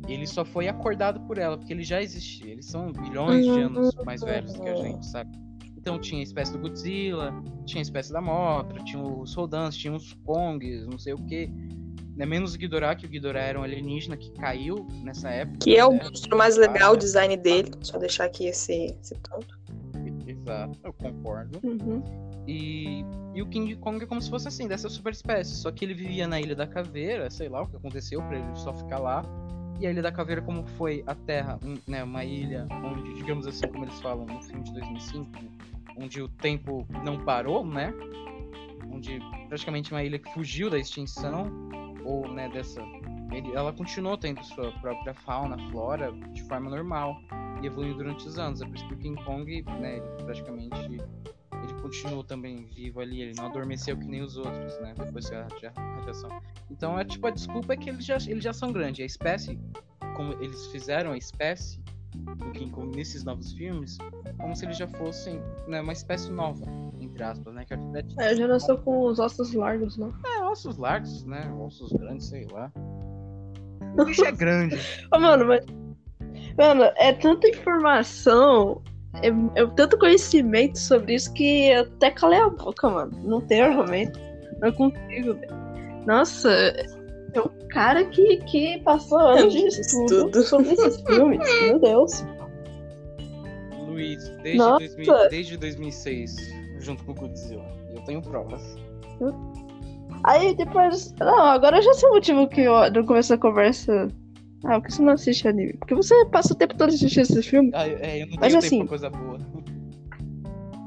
[0.07, 2.51] Ele só foi acordado por ela, porque ele já existia.
[2.53, 5.31] Eles são bilhões de anos mais velhos do que a gente, sabe?
[5.77, 7.35] Então tinha a espécie do Godzilla,
[7.67, 11.51] tinha a espécie da Mothra, tinha os Rodans, tinha os Kongs, não sei o que.
[12.19, 12.27] Né?
[12.27, 15.59] Menos o Ghidorah, que o Ghidorah era um alienígena que caiu nessa época.
[15.61, 16.01] Que é o né?
[16.03, 17.71] monstro mais legal, o design dele.
[17.81, 19.57] Só deixar aqui esse, esse ponto.
[20.27, 21.61] Exato, eu concordo.
[21.63, 22.03] Uhum.
[22.47, 23.05] E,
[23.35, 25.55] e o King Kong é como se fosse assim, dessa super espécie.
[25.55, 28.57] Só que ele vivia na Ilha da Caveira, sei lá o que aconteceu pra ele
[28.57, 29.23] só ficar lá.
[29.79, 33.47] E a Ilha da Caveira, como foi a Terra, um, né, uma ilha onde, digamos
[33.47, 35.31] assim, como eles falam no filme de 2005,
[35.97, 37.95] onde o tempo não parou, né?
[38.93, 41.47] Onde praticamente uma ilha que fugiu da extinção,
[42.05, 42.81] ou né, dessa.
[43.33, 47.17] ele- ela continuou tendo sua própria fauna, flora, de forma normal
[47.63, 48.61] e evoluiu durante os anos.
[48.63, 53.21] É por isso que o King Kong, né, ele praticamente ele continuou também vivo ali,
[53.23, 54.95] ele não adormeceu que nem os outros, né?
[54.97, 56.31] Depois da radia- radiação.
[56.71, 59.03] Então é tipo, a desculpa é que eles já, eles já são grandes.
[59.03, 59.59] A espécie,
[60.17, 61.83] como eles fizeram a espécie
[62.17, 63.99] do King Kong nesses novos filmes,
[64.39, 66.65] como se eles já fossem né, uma espécie nova,
[67.01, 67.65] entre aspas, né?
[67.65, 70.11] Que até É, já nasceu com os ossos largos, né?
[70.27, 71.53] é ossos largos, né?
[71.61, 72.73] Ossos grandes, sei lá.
[73.99, 74.79] O bicho é grande.
[75.13, 75.65] Ô, mano, mas.
[76.57, 78.83] Mano, é tanta informação,
[79.23, 79.29] é,
[79.61, 83.13] é tanto conhecimento sobre isso que eu até calei a boca, mano.
[83.25, 84.19] Não tem argumento.
[84.61, 85.57] Não consigo, velho.
[86.07, 91.39] Nossa, é um cara que, que passou anos de estudo, sobre esses filmes.
[91.63, 92.25] Meu Deus.
[93.87, 94.79] Luiz, desde, Nossa.
[94.79, 96.37] 2000 desde 2006,
[96.81, 97.65] junto com o Godzilla.
[97.95, 98.63] Eu tenho provas.
[100.25, 101.15] Aí depois.
[101.19, 104.09] Não, agora eu já sei o motivo que eu não começo a conversa.
[104.65, 105.75] Ah, porque você não assiste anime?
[105.75, 107.73] Porque você passa o tempo todo assistindo esses filmes.
[107.75, 109.39] Ah, é, eu não tenho Mas tempo assim- coisa boa.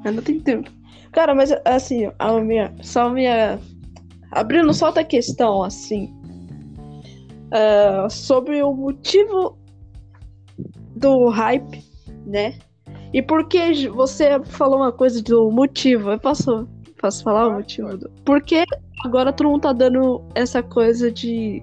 [0.04, 0.68] Eu não tenho tempo.
[1.12, 2.74] Cara, mas assim, a minha.
[2.82, 3.60] Só a minha.
[4.32, 6.12] Abrindo só outra questão, assim.
[7.52, 9.58] ah, sobre o motivo
[10.96, 11.84] do hype,
[12.26, 12.56] né?
[13.14, 16.12] E por que você falou uma coisa do motivo?
[16.12, 16.68] Eu posso,
[17.02, 17.98] posso falar o motivo?
[17.98, 18.10] Do...
[18.26, 18.64] Por que
[19.04, 21.62] agora todo mundo tá dando essa coisa de.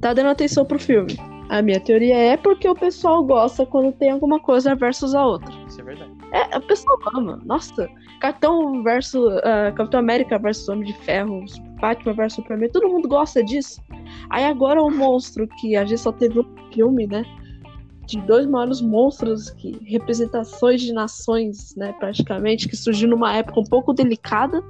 [0.00, 1.16] tá dando atenção pro filme?
[1.48, 5.52] A minha teoria é porque o pessoal gosta quando tem alguma coisa versus a outra.
[5.68, 6.10] Isso é verdade.
[6.32, 7.38] É, o pessoal ama.
[7.44, 7.88] Nossa,
[8.20, 9.38] Capitão versus.
[9.44, 11.44] ah, Capitão América versus Homem de Ferro,
[11.80, 13.82] Batman versus Superman, todo mundo gosta disso.
[14.30, 17.24] Aí agora o monstro que a gente só teve um filme, né?
[18.06, 23.64] De dois maiores monstros que representações de nações, né, praticamente, que surgiu numa época um
[23.64, 24.62] pouco delicada,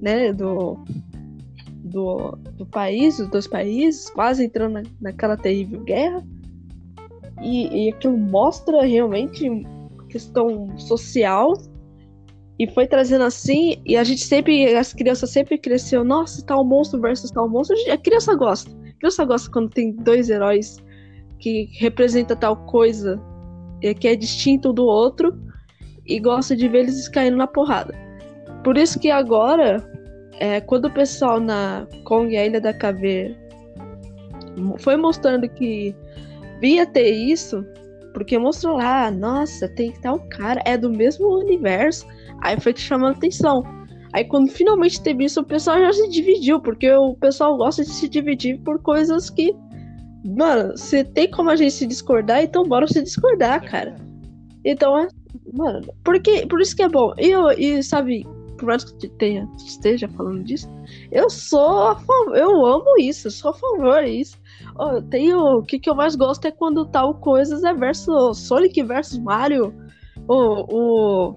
[0.00, 0.78] né, do
[1.92, 6.24] do, do país, dos dois países, quase entrando na, naquela terrível guerra.
[7.42, 9.66] E, e aquilo mostra realmente
[10.08, 11.54] questão social
[12.58, 17.00] e foi trazendo assim e a gente sempre as crianças sempre cresceu nossa tal monstro
[17.00, 20.76] versus tal monstro a criança gosta a criança gosta quando tem dois heróis
[21.42, 23.20] que representa tal coisa
[23.82, 25.38] e que é distinto do outro
[26.06, 27.94] e gosta de ver eles caindo na porrada
[28.64, 29.84] por isso que agora
[30.38, 33.36] é, quando o pessoal na Kong e a Ilha da Caveira
[34.78, 35.94] foi mostrando que
[36.60, 37.64] via ter isso
[38.12, 42.06] porque mostrou lá, nossa, tem tal cara, é do mesmo universo.
[42.40, 43.62] Aí foi te chamando atenção.
[44.12, 47.90] Aí quando finalmente teve isso, o pessoal já se dividiu, porque o pessoal gosta de
[47.90, 49.54] se dividir por coisas que.
[50.24, 53.96] Mano, se tem como a gente se discordar, então bora se discordar, é cara.
[54.64, 55.08] Então, é-
[55.52, 57.12] mano, porque, por isso que é bom.
[57.18, 58.24] E, eu, e sabe,
[58.56, 60.70] por mais que tenha, esteja falando disso,
[61.10, 64.38] eu sou a favor, eu amo isso, eu sou a favor disso.
[64.78, 68.80] Eu tenho, o que, que eu mais gosto é quando tal coisas é versus Sonic
[68.84, 69.74] versus Mario,
[70.28, 71.36] o, o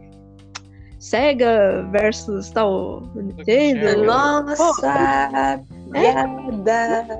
[0.99, 4.03] Sega versus tal Nintendo.
[4.05, 7.17] Nossa, piada.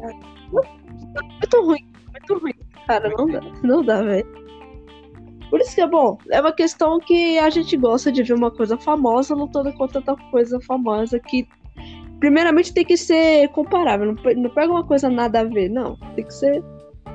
[1.24, 2.54] Muito ruim, muito ruim,
[2.88, 4.46] cara, não dá, não dá, velho.
[5.50, 6.18] Por isso que é bom.
[6.32, 10.16] É uma questão que a gente gosta de ver uma coisa famosa lutando contra outra
[10.32, 11.48] coisa famosa que,
[12.20, 14.08] primeiramente, tem que ser comparável.
[14.08, 15.96] Não, não pega uma coisa nada a ver, não.
[16.16, 16.64] Tem que ser,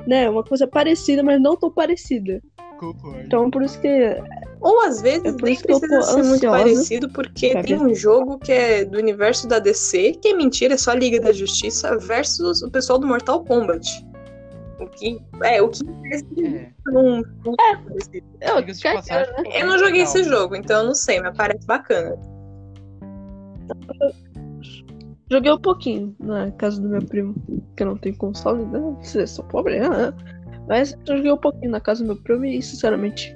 [0.07, 2.41] né, uma coisa parecida, mas não tão parecida.
[2.81, 3.19] Concordo.
[3.21, 3.87] Então, por isso que.
[4.59, 7.77] Ou às vezes É por nem isso que eu precisa ser muito parecido, porque tem
[7.77, 7.81] ver.
[7.81, 11.19] um jogo que é do universo da DC, que é mentira, é só a Liga
[11.19, 13.87] da Justiça, versus o pessoal do Mortal Kombat.
[14.79, 15.19] O que.
[15.43, 15.83] É, o que
[16.43, 17.21] É, não.
[17.45, 18.25] não é parecido.
[18.41, 21.65] Eu, de quer- passagem, Eu não joguei esse jogo, então eu não sei, mas parece
[21.67, 22.17] bacana.
[25.31, 27.35] Joguei um pouquinho na casa do meu primo,
[27.77, 28.79] que não tem console, né?
[29.01, 29.87] Vocês são pobre, né?
[30.71, 33.35] Mas eu joguei um pouquinho na casa do meu primo e, sinceramente,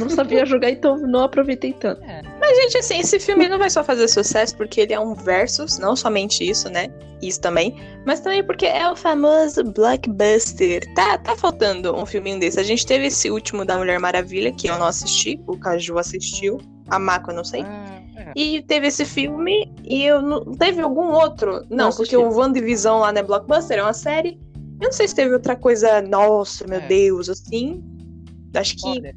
[0.00, 2.00] não sabia jogar, então não aproveitei tanto.
[2.40, 5.78] Mas, gente, assim, esse filme não vai só fazer sucesso porque ele é um versus,
[5.78, 6.88] não somente isso, né?
[7.22, 10.92] Isso também, mas também porque é o famoso blockbuster.
[10.92, 12.58] Tá, tá faltando um filminho desse.
[12.58, 16.58] A gente teve esse último da Mulher Maravilha, que eu não assisti, o Caju assistiu,
[16.88, 17.62] a Mako eu não sei.
[17.62, 18.32] Ah, é.
[18.34, 20.44] E teve esse filme e eu não.
[20.52, 21.64] Teve algum outro?
[21.70, 24.36] Não, Não porque o WandaVision lá não é blockbuster, é uma série.
[24.80, 26.86] Eu não sei se teve outra coisa, nossa, meu É.
[26.86, 27.82] Deus, assim.
[28.54, 28.88] Acho que.
[28.88, 29.14] Olha,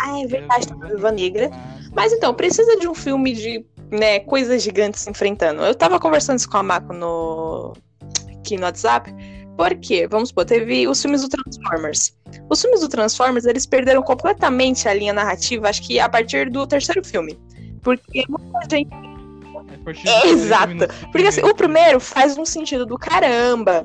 [0.00, 1.50] Ah, é verdade, tá uma Viúva Negra.
[1.92, 5.62] mas- então, precisa de um filme de, né, coisas gigantes se enfrentando.
[5.62, 7.72] Eu tava conversando isso com a Mako no...
[8.38, 9.12] aqui no WhatsApp.
[9.56, 10.06] Por quê?
[10.08, 12.16] Vamos supor, teve os filmes do Transformers.
[12.48, 16.64] Os filmes do Transformers, eles perderam completamente a linha narrativa, acho que a partir do
[16.64, 17.36] terceiro filme.
[17.82, 18.90] Porque muita gente.
[20.06, 20.74] É, exato.
[21.10, 23.82] Porque assim, o primeiro faz um sentido do caramba.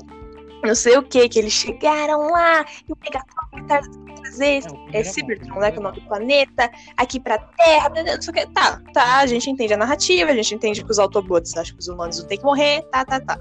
[0.64, 3.82] Não sei o que, que eles chegaram lá e o Megatron tra-
[4.22, 5.72] trazer É, é é Cybertron, né?
[5.72, 8.46] Que é o nome do planeta, aqui pra Terra, não sei o que.
[8.54, 11.82] Tá, tá, a gente entende a narrativa, a gente entende que os Autobots acham que
[11.82, 13.38] os humanos não têm que morrer, tá, tá, tá.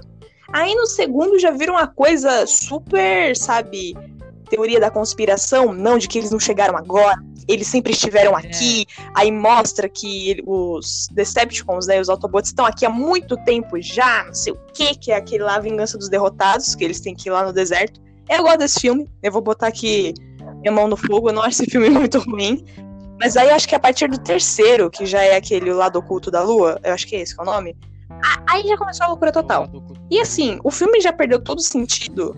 [0.51, 3.93] Aí no segundo já vira uma coisa super, sabe,
[4.53, 8.85] teoria da conspiração, não, de que eles não chegaram agora, eles sempre estiveram aqui,
[9.15, 14.33] aí mostra que os Decepticons, né, os Autobots estão aqui há muito tempo já, não
[14.33, 17.29] sei o que, que é aquele lá, a Vingança dos Derrotados, que eles têm que
[17.29, 17.99] ir lá no deserto.
[18.29, 20.13] Eu gosto desse filme, eu vou botar aqui
[20.61, 22.63] minha mão no fogo, eu não acho esse filme muito ruim.
[23.19, 26.43] Mas aí acho que a partir do terceiro, que já é aquele lado oculto da
[26.43, 27.75] lua, eu acho que é esse que é o nome,
[28.49, 29.69] aí já começou a loucura total.
[30.09, 32.35] E assim, o filme já perdeu todo sentido.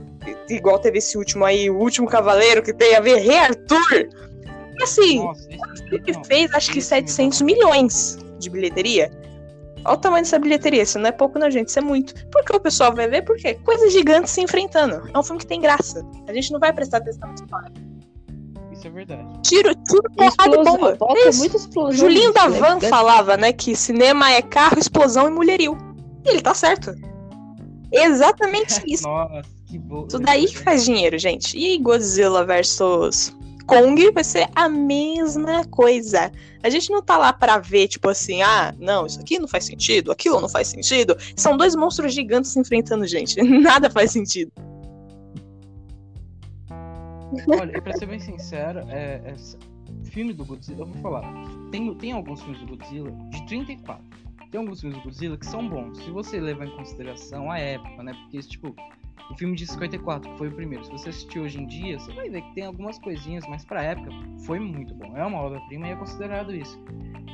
[0.49, 4.09] Igual teve esse último aí, o último cavaleiro que tem a ver Rei Arthur.
[4.79, 8.49] E assim, Nossa, o filme não, fez acho que esse filme 700 não- milhões de
[8.49, 9.11] bilheteria.
[9.85, 12.13] Olha o tamanho dessa bilheteria, isso não é pouco não, gente, isso é muito.
[12.31, 13.53] Porque o pessoal vai ver, por quê?
[13.63, 15.07] Coisas gigantes se enfrentando.
[15.13, 16.03] É um filme que tem graça.
[16.27, 17.71] A gente não vai prestar atenção na história.
[18.85, 19.27] Isso é verdade.
[19.41, 20.95] Tiro, tiro, porrada e Explosão, bomba.
[20.95, 21.39] bota É isso.
[21.39, 21.91] muita explosão.
[21.97, 25.75] Julinho da Van falava, né, que cinema é carro, explosão e mulherio.
[26.23, 26.93] E ele tá certo.
[27.91, 29.07] Exatamente isso.
[29.07, 30.05] Nossa, que boa.
[30.07, 31.57] Isso daí que faz dinheiro, gente.
[31.57, 36.31] E Godzilla versus Kong vai ser a mesma coisa.
[36.61, 39.65] A gente não tá lá pra ver, tipo assim, ah, não, isso aqui não faz
[39.65, 41.17] sentido, aquilo não faz sentido.
[41.35, 43.41] São dois monstros gigantes se enfrentando, gente.
[43.41, 44.51] Nada faz sentido.
[47.59, 49.35] Olha, pra ser bem sincero, é, é
[50.05, 51.23] filme do Godzilla, eu vou falar.
[51.71, 54.03] Tem, tem alguns filmes do Godzilla de 34.
[54.51, 55.97] Tem alguns filmes do Godzilla que são bons.
[55.97, 58.13] Se você levar em consideração a época, né?
[58.13, 58.75] Porque, tipo,
[59.29, 62.13] o filme de 54, que foi o primeiro, se você assistir hoje em dia, você
[62.13, 64.09] vai ver que tem algumas coisinhas, mas pra época
[64.45, 65.17] foi muito bom.
[65.17, 66.79] É uma obra-prima e é considerado isso.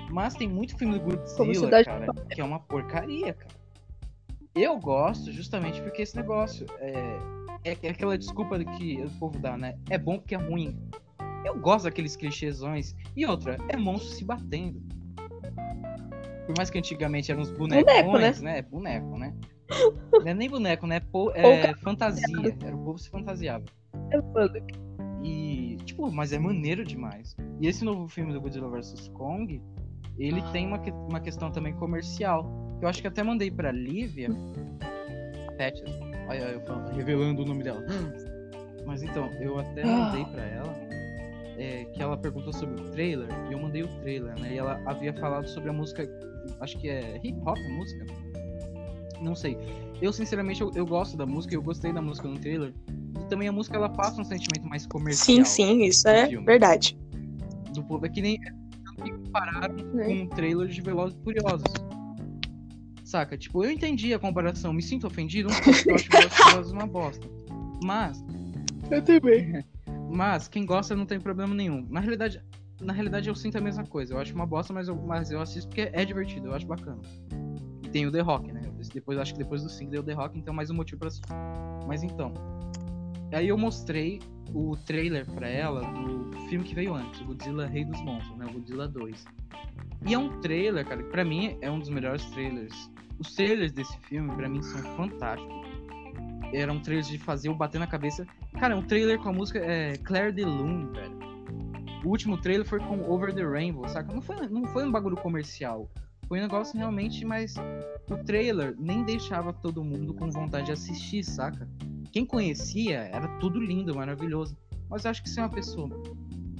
[0.10, 3.62] Mas tem muito filme do Godzilla, cara, que é uma porcaria, cara.
[4.54, 7.20] Eu gosto justamente porque esse negócio é,
[7.64, 9.78] é aquela desculpa que o povo dá, né?
[9.90, 10.78] É bom porque é ruim.
[11.46, 12.96] Eu gosto daqueles clichêsões.
[13.16, 14.82] E outra, é monstro se batendo.
[16.46, 18.60] Por mais que antigamente eram uns bonecões, né?
[18.60, 19.34] É boneco, né?
[20.12, 21.00] Não é nem boneco, né?
[21.00, 22.58] Po- é fantasia.
[22.64, 23.64] Era o povo se fantasiava.
[25.24, 27.36] E, tipo, mas é maneiro demais.
[27.60, 29.62] E esse novo filme do Godzilla vs Kong,
[30.18, 32.52] ele tem uma, que- uma questão também comercial.
[32.82, 34.30] Eu acho que até mandei pra Lívia.
[35.58, 35.82] Pet.
[36.28, 37.84] Olha eu falando, revelando o nome dela.
[38.86, 40.76] Mas então, eu até mandei pra ela
[41.58, 43.28] é, que ela perguntou sobre o trailer.
[43.50, 44.54] E eu mandei o trailer, né?
[44.54, 46.10] E ela havia falado sobre a música.
[46.60, 48.06] Acho que é hip hop a música.
[49.22, 49.58] Não sei.
[50.02, 52.74] Eu, sinceramente, eu, eu gosto da música, eu gostei da música no trailer.
[53.22, 56.46] E também a música ela passa um sentimento mais comercial Sim, sim, isso é filme.
[56.46, 56.98] verdade.
[57.74, 58.06] do povo.
[58.06, 61.64] É que nem que compararam com um trailer de Velozes e Furiosos.
[63.12, 63.38] Saca?
[63.38, 64.72] Tipo, eu entendi a comparação.
[64.72, 66.10] Me sinto ofendido um pouco, eu acho
[66.50, 67.28] Velozes uma bosta.
[67.84, 68.24] Mas,
[68.90, 69.66] Eu também.
[70.10, 71.86] mas, quem gosta não tem problema nenhum.
[71.90, 72.42] Na realidade,
[72.80, 74.14] na realidade eu sinto a mesma coisa.
[74.14, 77.02] Eu acho uma bosta, mas eu, mas eu assisto porque é divertido, eu acho bacana.
[77.84, 78.62] E tem o The Rock, né?
[78.94, 81.10] Depois, acho que depois do 5 deu o The Rock, então mais um motivo pra
[81.10, 81.34] assistir.
[81.86, 82.34] Mas então.
[83.34, 84.22] Aí eu mostrei
[84.54, 88.46] o trailer pra ela do filme que veio antes, o Godzilla Rei dos Monstros, né?
[88.46, 89.26] O Godzilla 2.
[90.08, 92.90] E é um trailer, cara, que pra mim é um dos melhores trailers.
[93.22, 95.56] Os trailers desse filme, pra mim, são fantásticos.
[96.52, 98.26] Eram trailers de fazer eu bater na cabeça.
[98.60, 101.20] Cara, um trailer com a música é Claire de Lune, velho.
[102.04, 104.12] O último trailer foi com Over the Rainbow, saca?
[104.12, 105.88] Não foi, não foi um bagulho comercial.
[106.28, 107.54] Foi um negócio realmente, mas
[108.10, 111.70] o trailer nem deixava todo mundo com vontade de assistir, saca?
[112.12, 114.58] Quem conhecia era tudo lindo, maravilhoso.
[114.90, 115.88] Mas eu acho que se uma pessoa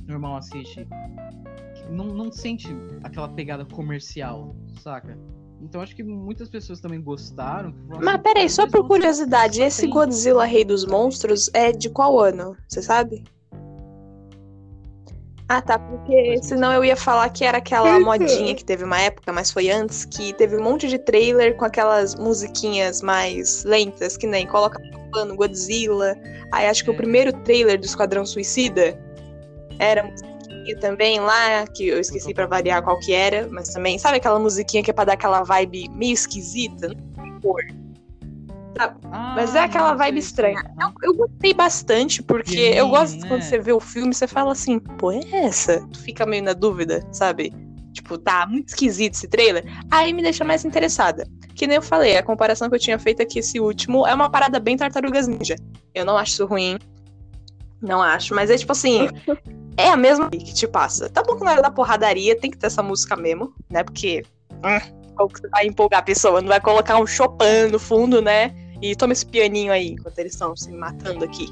[0.08, 0.88] normal assiste,
[1.90, 2.68] não, não sente
[3.04, 5.18] aquela pegada comercial, saca?
[5.62, 7.74] Então acho que muitas pessoas também gostaram.
[7.88, 11.90] falaram Mas peraí, "Cara, só por curiosidade, esse tem- Godzilla Rei dos Monstros é de
[11.90, 12.58] qual ano?
[12.68, 13.24] Você sabe?
[15.48, 19.34] Ah, tá, porque senão eu ia falar que era aquela modinha que teve uma época,
[19.34, 24.26] mas foi antes, que teve um monte de trailer com aquelas musiquinhas mais lentas, que
[24.26, 24.80] nem coloca
[25.28, 26.16] no Godzilla.
[26.54, 26.98] Aí acho que o É.
[26.98, 28.98] primeiro trailer do Esquadrão Suicida
[29.78, 30.10] era
[30.80, 34.84] também lá, que eu esqueci pra variar qual que era, mas também, sabe aquela musiquinha
[34.84, 36.90] que é pra dar aquela vibe meio esquisita?
[37.18, 37.62] Não cor.
[38.80, 40.54] Ah, Mas é aquela vibe sei, sei.
[40.54, 40.76] estranha.
[40.80, 43.28] Eu, eu gostei bastante, porque Pianinho, eu gosto né?
[43.28, 45.86] quando você vê o filme, você fala assim, pô, é essa?
[45.92, 47.54] Tu fica meio na dúvida, sabe?
[47.94, 49.66] Tipo, tá muito esquisito esse trailer.
[49.92, 51.28] Aí me deixa mais interessada.
[51.54, 54.30] Que nem eu falei, a comparação que eu tinha feito aqui, esse último, é uma
[54.30, 55.56] parada bem tartarugas ninja.
[55.94, 56.80] Eu não acho isso ruim.
[57.82, 59.10] Não acho, mas é tipo assim.
[59.78, 61.10] É a mesma que te passa.
[61.10, 63.84] Tá bom que na hora da porradaria tem que ter essa música mesmo, né?
[63.84, 64.24] Porque.
[64.52, 66.42] hum, que você vai empolgar a pessoa?
[66.42, 68.56] Não vai colocar um Chopin no fundo, né?
[68.82, 71.48] E toma esse pianinho aí, enquanto eles estão se matando aqui.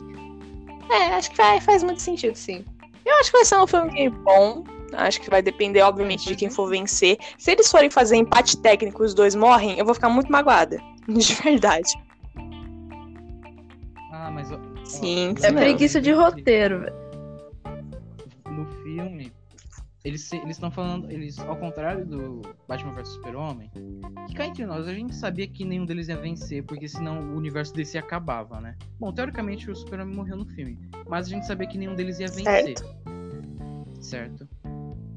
[0.89, 2.65] É, acho que vai, faz muito sentido, sim.
[3.05, 4.63] Eu acho que vai ser um filme bom.
[4.93, 7.17] Acho que vai depender, obviamente, de quem for vencer.
[7.37, 10.81] Se eles forem fazer empate técnico e os dois morrem, eu vou ficar muito magoada.
[11.07, 11.91] De verdade.
[14.11, 14.47] Ah, mas.
[14.83, 15.35] Sim.
[15.41, 16.98] É preguiça de roteiro, velho.
[18.59, 19.31] No filme,
[20.03, 23.71] eles estão falando, eles ao contrário do Batman vs Super-Homem,
[24.27, 27.37] que cá entre nós a gente sabia que nenhum deles ia vencer, porque senão o
[27.37, 28.75] universo desse acabava, né?
[28.99, 32.27] Bom, teoricamente o Super-Homem morreu no filme, mas a gente sabia que nenhum deles ia
[32.27, 32.77] vencer.
[32.77, 32.95] Certo.
[34.01, 34.49] certo?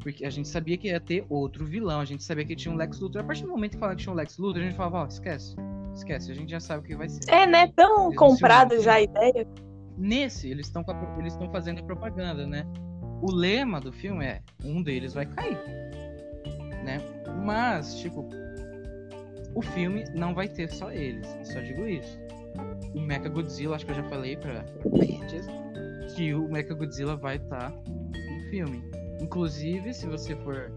[0.00, 2.76] Porque a gente sabia que ia ter outro vilão, a gente sabia que tinha um
[2.76, 3.22] Lex Luthor.
[3.22, 5.04] A partir do momento que falaram que tinha um Lex Luthor, a gente falava, ó,
[5.04, 5.56] oh, esquece.
[5.94, 7.20] Esquece, a gente já sabe o que vai ser.
[7.28, 7.68] É, né?
[7.68, 9.46] Tão eles comprada já a ideia.
[9.96, 10.84] Nesse, eles estão
[11.18, 12.66] eles estão fazendo a propaganda, né?
[13.22, 15.56] O lema do filme é um deles vai cair,
[16.84, 16.98] né?
[17.44, 18.28] Mas, tipo,
[19.54, 22.18] o filme não vai ter só eles, só digo isso.
[22.92, 24.64] O Mecha Godzilla, acho que eu já falei pra
[26.16, 28.82] que o Mecha Godzilla vai estar tá no filme.
[29.20, 30.72] Inclusive, se você for.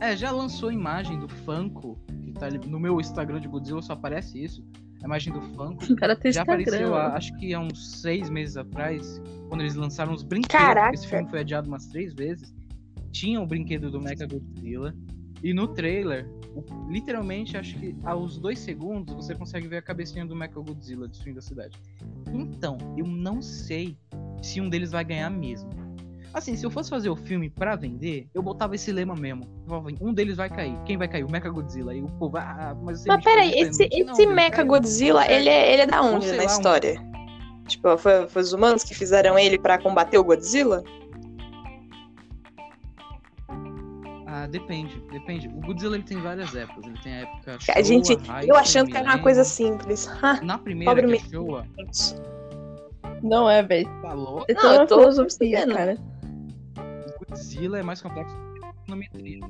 [0.00, 3.92] É, já lançou imagem do Funko, que tá ali no meu Instagram de Godzilla, só
[3.92, 4.64] aparece isso.
[5.04, 5.84] A imagem do Funko.
[5.92, 9.74] O cara tem já Instagram, apareceu, acho que há uns seis meses atrás, quando eles
[9.74, 10.56] lançaram os brinquedos.
[10.56, 10.94] Caraca.
[10.94, 12.54] Esse filme foi adiado umas três vezes.
[13.12, 14.94] Tinha o brinquedo do Mega Godzilla.
[15.42, 16.26] E no trailer,
[16.88, 21.38] literalmente, acho que aos dois segundos, você consegue ver a cabecinha do Mecha Godzilla destruindo
[21.38, 21.78] a cidade.
[22.32, 23.98] Então, eu não sei
[24.42, 25.68] se um deles vai ganhar mesmo.
[26.34, 29.44] Assim, se eu fosse fazer o filme para vender, eu botava esse lema mesmo.
[30.00, 30.76] Um deles vai cair.
[30.84, 31.22] Quem vai cair?
[31.22, 31.94] O Mecha Godzilla.
[31.94, 35.86] E o povo, ah, mas Mas peraí, esse, esse Mecha Godzilla, ele é, ele é
[35.86, 37.00] da onde na lá, história?
[37.00, 37.62] Um...
[37.68, 40.82] Tipo, foi, foi os humanos que fizeram ele para combater o Godzilla?
[44.26, 45.46] Ah, depende, depende.
[45.46, 46.84] O Godzilla ele tem várias épocas.
[46.84, 47.60] Ele tem a época.
[47.60, 50.10] Showa, a gente, eu achando que era uma coisa simples.
[50.42, 51.64] Na primeira, que é Showa.
[53.22, 53.88] Não é, velho.
[54.02, 54.44] Falou?
[54.52, 55.96] Não, eu tô filosofia, cara.
[57.34, 59.40] Godzilla é mais complexo que econometria.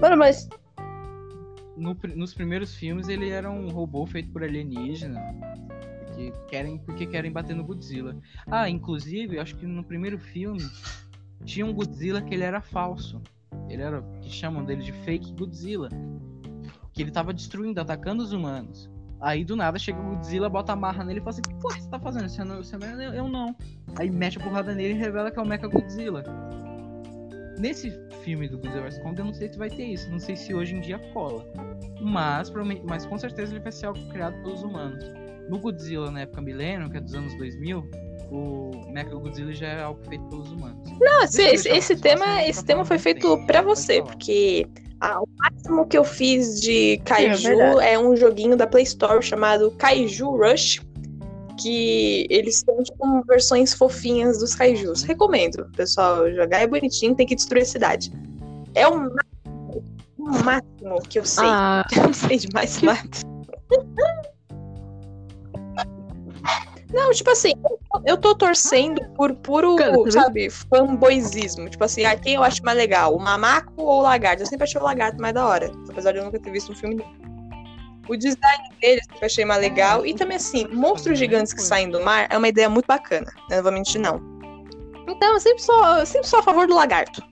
[0.00, 0.48] Mano, mas.
[1.76, 5.20] No, nos primeiros filmes ele era um robô feito por alienígena.
[6.16, 8.16] Que querem, porque querem bater no Godzilla.
[8.48, 10.68] Ah, inclusive, acho que no primeiro filme
[11.44, 13.22] tinha um Godzilla que ele era falso.
[13.68, 14.02] Ele era.
[14.20, 15.90] que chamam dele de fake Godzilla.
[16.92, 18.90] Que ele tava destruindo, atacando os humanos.
[19.20, 21.62] Aí do nada chega o Godzilla, bota a marra nele e fala assim: O que
[21.62, 22.28] você tá fazendo?
[22.28, 23.54] Você não, você não, é eu não.
[23.96, 26.22] Aí mete a porrada nele e revela que é o Mecha Godzilla.
[27.58, 27.90] Nesse
[28.22, 30.08] filme do Godzilla vs Kong, eu não sei se vai ter isso.
[30.10, 31.44] Não sei se hoje em dia cola.
[32.00, 32.52] Mas,
[32.86, 35.04] mas com certeza ele vai ser algo criado pelos humanos.
[35.48, 37.90] No Godzilla, na época Millennium, que é dos anos 2000,
[38.30, 40.78] o Mecha Godzilla já é algo feito pelos humanos.
[41.00, 44.68] Não, esse, esse, esse tema, esse tema foi feito para você, porque
[45.00, 49.22] ah, o máximo que eu fiz de Kaiju é, é, um joguinho da Play Store
[49.22, 50.80] chamado Kaiju Rush.
[51.60, 55.02] Que eles são tipo versões fofinhas dos kaijus.
[55.02, 58.12] Recomendo, pessoal, jogar é bonitinho, tem que destruir a cidade.
[58.76, 59.84] É o máximo,
[60.18, 61.44] o máximo que eu sei.
[61.44, 61.84] Ah.
[61.96, 63.00] Eu não sei de mais nada.
[66.92, 67.78] Não, tipo assim, eu
[68.16, 71.68] tô torcendo por puro, Cara, sabe, fanboyzismo.
[71.68, 73.14] Tipo assim, ah, quem eu acho mais legal?
[73.14, 74.42] O mamaco ou o lagarto?
[74.42, 75.70] Eu sempre achei o lagarto mais da hora.
[75.88, 77.04] Apesar de eu nunca ter visto um filme
[78.08, 80.04] O design deles eu achei mais legal.
[80.04, 83.26] E também, assim, monstros gigantes que saem do mar é uma ideia muito bacana.
[83.50, 83.56] Né?
[83.56, 84.20] Não vou mentir, não.
[85.08, 87.22] Então, eu sempre sou, eu sempre sou a favor do lagarto.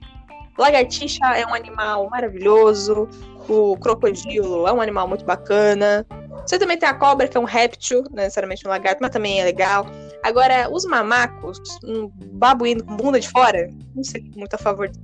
[0.57, 3.07] Lagartixa é um animal maravilhoso.
[3.47, 6.05] O crocodilo é um animal muito bacana.
[6.45, 9.39] Você também tem a cobra, que é um réptil, não necessariamente um lagarto, mas também
[9.39, 9.85] é legal.
[10.27, 14.99] Agora, os mamacos, um babuíno com bunda de fora, não sei muito a favor de.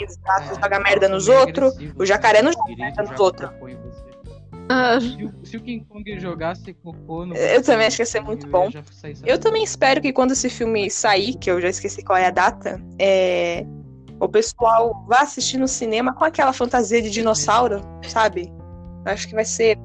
[0.00, 1.74] Exato, é, joga merda nos outros.
[1.98, 3.50] O jacaré não joga merda nos outros.
[4.70, 4.98] Ah.
[4.98, 7.36] Se, o, se, o, King Kong jogasse cocô no.
[7.36, 8.70] Eu também acho que ia ser muito bom.
[9.26, 12.30] Eu também espero que quando esse filme sair, que eu já esqueci qual é a
[12.30, 13.66] data, é...
[14.18, 18.50] o pessoal vá assistir no cinema com aquela fantasia de dinossauro, sabe?
[19.04, 19.76] Acho que vai ser.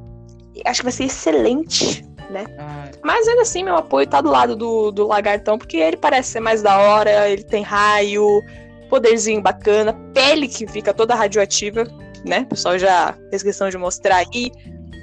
[0.65, 2.45] Acho que vai ser excelente, né?
[2.59, 2.89] Ah.
[3.01, 6.39] Mas ainda assim, meu apoio tá do lado do, do lagartão, porque ele parece ser
[6.39, 8.41] mais da hora, ele tem raio,
[8.89, 11.85] poderzinho bacana, pele que fica toda radioativa,
[12.25, 12.41] né?
[12.41, 14.51] O pessoal já fez questão de mostrar aí.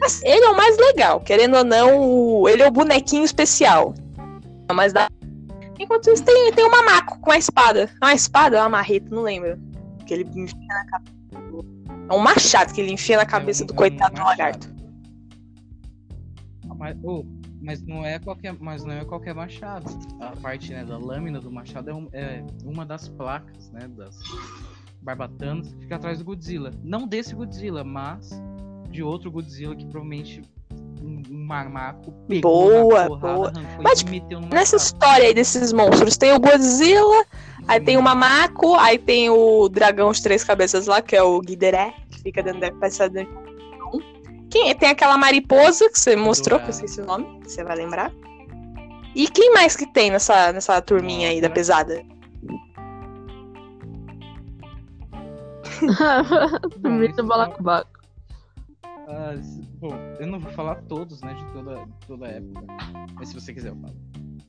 [0.01, 3.95] Mas ele é o mais legal, querendo ou não, ele é o bonequinho especial.
[4.69, 5.09] É mais da.
[5.79, 7.91] Enquanto isso, tem, tem um mamaco com a espada.
[8.03, 9.59] Uma espada ou uma marreta, não lembro.
[10.07, 11.21] Que ele enfia na cabeça.
[12.11, 14.69] É um machado que ele enfia na cabeça é um, do coitado do lagarto.
[16.81, 17.27] Mas, oh,
[17.61, 19.85] mas, não é qualquer, mas não é qualquer machado.
[20.19, 24.19] A parte né, da lâmina do machado é, um, é uma das placas, né, das
[25.03, 26.73] barbatanas que fica atrás do Godzilla.
[26.83, 28.31] Não desse Godzilla, mas
[28.89, 30.41] de outro Godzilla que provavelmente
[31.03, 33.53] um, marmaco pegou boa, porrada, boa.
[33.83, 34.03] Mas
[34.51, 37.27] nessa história aí desses monstros tem o Godzilla,
[37.69, 41.41] Aí tem o Mamaco, aí tem o dragão de três cabeças lá, que é o
[41.41, 43.33] Guideré, que fica dentro da peça dentro
[44.51, 44.75] quem, é?
[44.75, 48.13] tem aquela mariposa que você mostrou, que eu esqueci o nome, você vai lembrar.
[49.15, 52.03] E quem mais que tem nessa, nessa turminha aí da pesada?
[56.83, 58.01] Turminha do balacobaco.
[58.85, 59.35] Ah,
[59.81, 62.65] bom, eu não vou falar todos, né, de toda, de toda época.
[63.15, 63.97] Mas se você quiser, eu falo.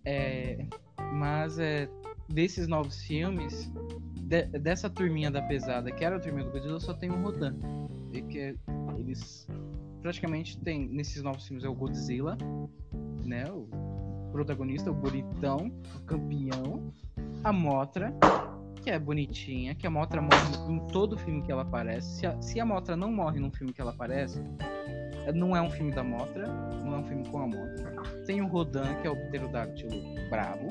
[0.06, 0.66] É,
[1.14, 1.90] mas é,
[2.30, 3.72] desses novos filmes,
[4.18, 7.56] de, dessa turminha da pesada, que era a turminha do Godzilla, só tem um Rodan.
[8.14, 8.56] E que é,
[9.00, 9.48] eles
[10.02, 12.38] praticamente tem, nesses novos filmes, é o Godzilla,
[13.24, 13.46] né?
[13.52, 13.68] O
[14.32, 16.92] protagonista, o bonitão, o campeão,
[17.44, 18.14] a Motra,
[18.82, 22.20] que é bonitinha, que a Motra morre em todo filme que ela aparece.
[22.20, 24.42] Se a, se a Motra não morre num filme que ela aparece,
[25.36, 26.48] não é um filme da Motra,
[26.84, 27.96] não é um filme com a Motra.
[28.26, 30.68] Tem o Rodan, que é o pterodáctilo brabo.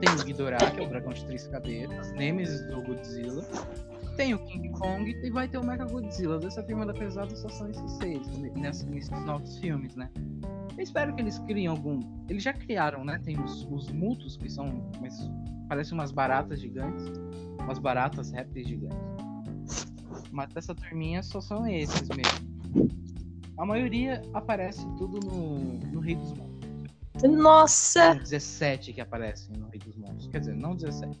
[0.00, 2.12] Tem o Ghidorah, que é o dragão de três cabeças.
[2.12, 3.44] Nemesis do Godzilla.
[4.20, 6.38] Tem o King Kong e vai ter o Mega Godzilla.
[6.38, 10.10] Dessa turma da pesada só são esses seis, nessa- nesses novos filmes, né?
[10.76, 12.00] Eu espero que eles criem algum.
[12.28, 13.18] Eles já criaram, né?
[13.24, 14.92] Tem os, os mutos, que são.
[15.00, 15.14] Mas
[15.70, 17.02] parecem umas baratas gigantes.
[17.60, 18.98] Umas baratas répteis gigantes.
[20.30, 22.90] Mas dessa turminha só são esses mesmo.
[23.56, 27.22] A maioria aparece tudo no, no Rei dos Monstros.
[27.22, 28.12] Nossa!
[28.12, 30.26] São 17 que aparecem no Rei dos Monstros.
[30.26, 31.18] Quer dizer, não 17.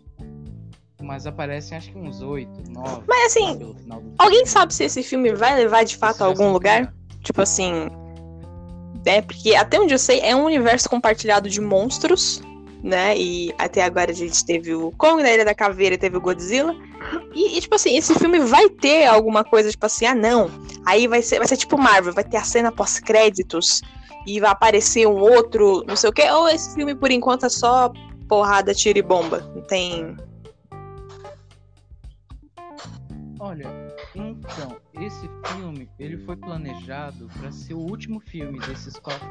[1.00, 3.02] Mas aparecem acho que uns 8, 9.
[3.06, 3.74] Mas, assim.
[4.18, 6.92] Alguém sabe se esse filme vai levar de fato Isso a algum lugar?
[7.22, 7.88] Tipo assim.
[9.04, 12.42] É, porque até onde eu sei, é um universo compartilhado de monstros,
[12.82, 13.16] né?
[13.16, 16.20] E até agora a gente teve o Kong na Ilha da Caveira e teve o
[16.20, 16.74] Godzilla.
[17.34, 20.50] E, e, tipo assim, esse filme vai ter alguma coisa, tipo assim, ah, não.
[20.84, 23.80] Aí vai ser, vai ser tipo Marvel, vai ter a cena pós-créditos
[24.26, 26.30] e vai aparecer um outro, não sei o quê.
[26.30, 27.90] Ou esse filme, por enquanto, é só
[28.28, 29.50] porrada, tiro e bomba.
[29.54, 30.16] Não tem.
[33.42, 33.64] Olha,
[34.14, 39.26] então, esse filme, ele foi planejado pra ser o último filme desses quatro.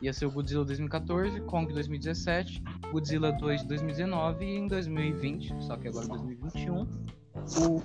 [0.00, 5.88] Ia ser o Godzilla 2014, Kong 2017, Godzilla 2 2019 e em 2020, só que
[5.88, 6.88] agora 2021,
[7.58, 7.82] o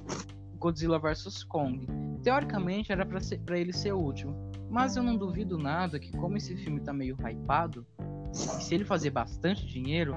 [0.58, 1.86] Godzilla vs Kong.
[2.24, 4.34] Teoricamente era pra ele ser o último,
[4.70, 7.86] mas eu não duvido nada que como esse filme tá meio hypado,
[8.32, 10.14] se ele fazer bastante dinheiro,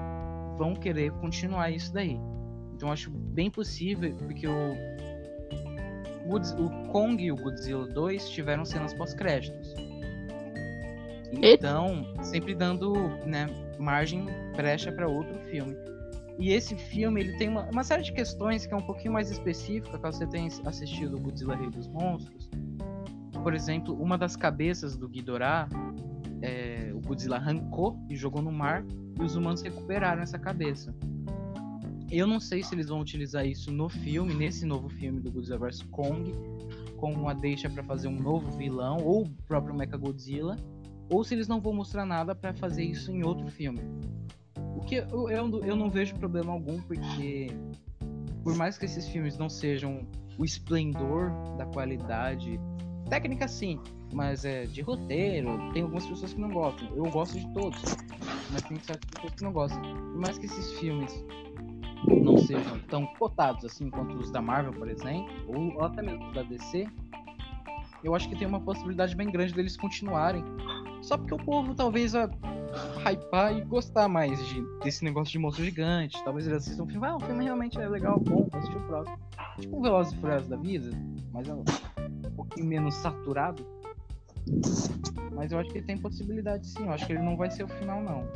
[0.57, 2.17] vão querer continuar isso daí.
[2.73, 4.92] Então acho bem possível, porque o,
[6.57, 9.73] o Kong e o Godzilla 2 tiveram cenas pós-créditos.
[11.41, 12.93] Então, sempre dando
[13.25, 13.47] né,
[13.79, 15.75] margem, brecha para outro filme.
[16.39, 19.29] E esse filme ele tem uma, uma série de questões que é um pouquinho mais
[19.29, 22.49] específica, caso você tenha assistido o Godzilla Rei dos Monstros.
[23.41, 25.67] Por exemplo, uma das cabeças do Ghidorah,
[26.41, 28.83] é, o Godzilla arrancou e jogou no mar,
[29.19, 30.93] e os humanos recuperaram essa cabeça.
[32.15, 35.57] Eu não sei se eles vão utilizar isso no filme, nesse novo filme do Godzilla
[35.57, 36.31] vs Kong,
[36.95, 40.55] como uma deixa para fazer um novo vilão, ou o próprio Mechagodzilla,
[41.09, 43.81] ou se eles não vão mostrar nada para fazer isso em outro filme.
[44.77, 47.47] O que eu, eu, eu não vejo problema algum, porque
[48.43, 50.05] por mais que esses filmes não sejam
[50.37, 52.59] o esplendor da qualidade
[53.09, 53.79] técnica sim,
[54.13, 56.95] mas é de roteiro, tem algumas pessoas que não gostam.
[56.95, 57.81] Eu gosto de todos,
[58.51, 59.81] mas tem certas pessoas que não gostam.
[59.81, 61.11] Por mais que esses filmes
[62.07, 66.43] não sejam tão cotados assim quanto os da Marvel, por exemplo, ou até mesmo da
[66.43, 66.87] DC,
[68.03, 70.43] eu acho que tem uma possibilidade bem grande deles continuarem.
[71.01, 72.29] Só porque o povo talvez vai
[73.05, 76.21] hypar e gostar mais de, desse negócio de monstro gigante.
[76.23, 78.87] Talvez eles assistam um filme, ah, o filme realmente é legal, bom, vou assistir o
[78.87, 79.17] próximo.
[79.59, 80.89] Tipo um Velozes e Furiosos da vida,
[81.31, 81.63] mas é um
[82.35, 83.65] pouquinho menos saturado.
[85.31, 86.85] Mas eu acho que ele tem possibilidade sim.
[86.85, 88.27] Eu acho que ele não vai ser o final, não.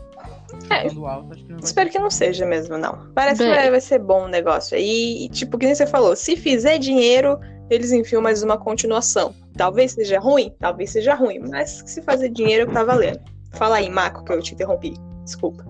[0.69, 3.11] É, alto, acho que não vai Espero que não seja mesmo, não.
[3.13, 3.51] Parece Bem.
[3.51, 4.77] que vai, vai ser bom o negócio.
[4.77, 7.39] E, e, tipo, que nem você falou, se fizer dinheiro,
[7.69, 9.33] eles enfiam mais uma continuação.
[9.55, 13.19] Talvez seja ruim, talvez seja ruim, mas se fazer dinheiro, tá valendo.
[13.53, 14.93] Fala aí, Marco, que eu te interrompi.
[15.23, 15.65] Desculpa.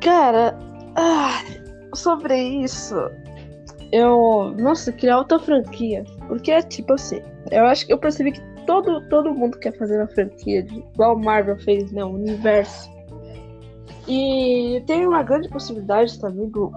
[0.00, 0.58] Cara,
[0.96, 1.42] ah,
[1.94, 2.96] sobre isso,
[3.92, 4.54] eu.
[4.58, 6.04] Nossa, criar outra franquia.
[6.32, 7.20] Porque é tipo assim,
[7.50, 11.18] eu acho que eu percebi que todo, todo mundo quer fazer uma franquia, de, igual
[11.18, 12.02] Marvel fez, né?
[12.02, 12.90] O universo.
[14.08, 16.72] E tem uma grande possibilidade também do,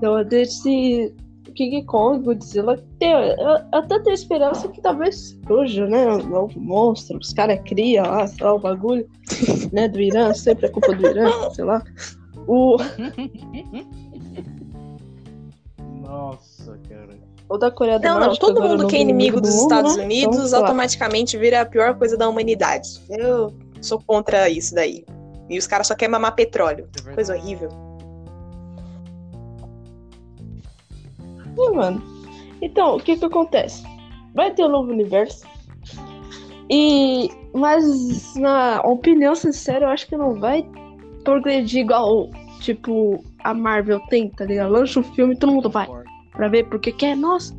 [0.00, 1.14] do desse
[1.54, 2.82] King Kong, Godzilla.
[2.98, 6.06] Ter, eu, eu até tenho esperança que talvez surja, né?
[6.06, 9.06] Um novo monstro, os caras criam lá, sei lá, o bagulho,
[9.70, 9.86] né?
[9.86, 11.84] Do Irã, sempre é culpa do Irã, sei lá.
[12.46, 12.78] O,
[16.00, 17.25] Nossa, cara.
[17.48, 18.40] O da Coreia do Não, não, Norte.
[18.40, 20.04] todo é mundo que é inimigo dos do mundo, Estados né?
[20.04, 23.00] Unidos Então, automaticamente vira a pior coisa da humanidade.
[23.08, 25.04] Eu sou contra isso daí.
[25.48, 26.88] E os caras só querem mamar petróleo.
[27.06, 27.14] É.
[27.14, 27.68] Coisa horrível.
[31.54, 32.02] Sim, mano.
[32.60, 33.84] Então, o que que acontece?
[34.34, 35.46] Vai ter um novo universo.
[36.68, 37.30] E.
[37.54, 40.68] Mas, na opinião sincera, eu acho que não vai
[41.24, 42.28] progredir igual,
[42.60, 44.72] tipo, a Marvel tem, tá ligado?
[44.72, 45.88] Lança um filme e todo mundo vai
[46.36, 47.54] pra ver porque quer, nossa.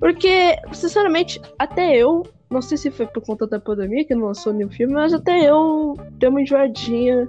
[0.00, 4.52] Porque, sinceramente, até eu, não sei se foi por conta da pandemia que não lançou
[4.52, 7.26] nenhum filme, mas até eu dei uma enjoadinha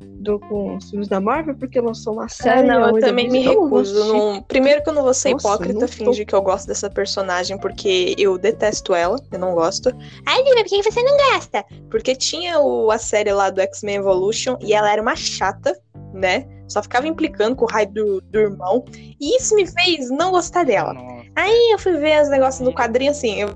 [0.00, 2.70] do, com os filmes da Marvel, porque lançou uma série.
[2.70, 3.98] Ah, não, eu também me disse, "Eu não vou recuso.
[3.98, 4.18] assistir".
[4.18, 4.42] Não...
[4.42, 8.14] Primeiro que eu não vou ser Nossa, hipócrita, fingir que eu gosto dessa personagem, porque
[8.18, 9.90] eu detesto ela, eu não gosto.
[10.26, 11.64] Ai, Lívia, por que você não gosta?
[11.90, 15.76] Porque tinha o, a série lá do X-Men Evolution e ela era uma chata,
[16.14, 16.46] né?
[16.72, 18.84] Só ficava implicando com o raio do, do irmão.
[19.20, 20.94] E isso me fez não gostar dela.
[20.94, 21.26] Nossa.
[21.36, 23.50] Aí eu fui ver os negócios do quadrinho, assim, eu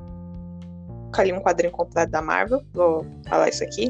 [1.16, 3.84] ali um quadrinho completo da Marvel, vou falar isso aqui.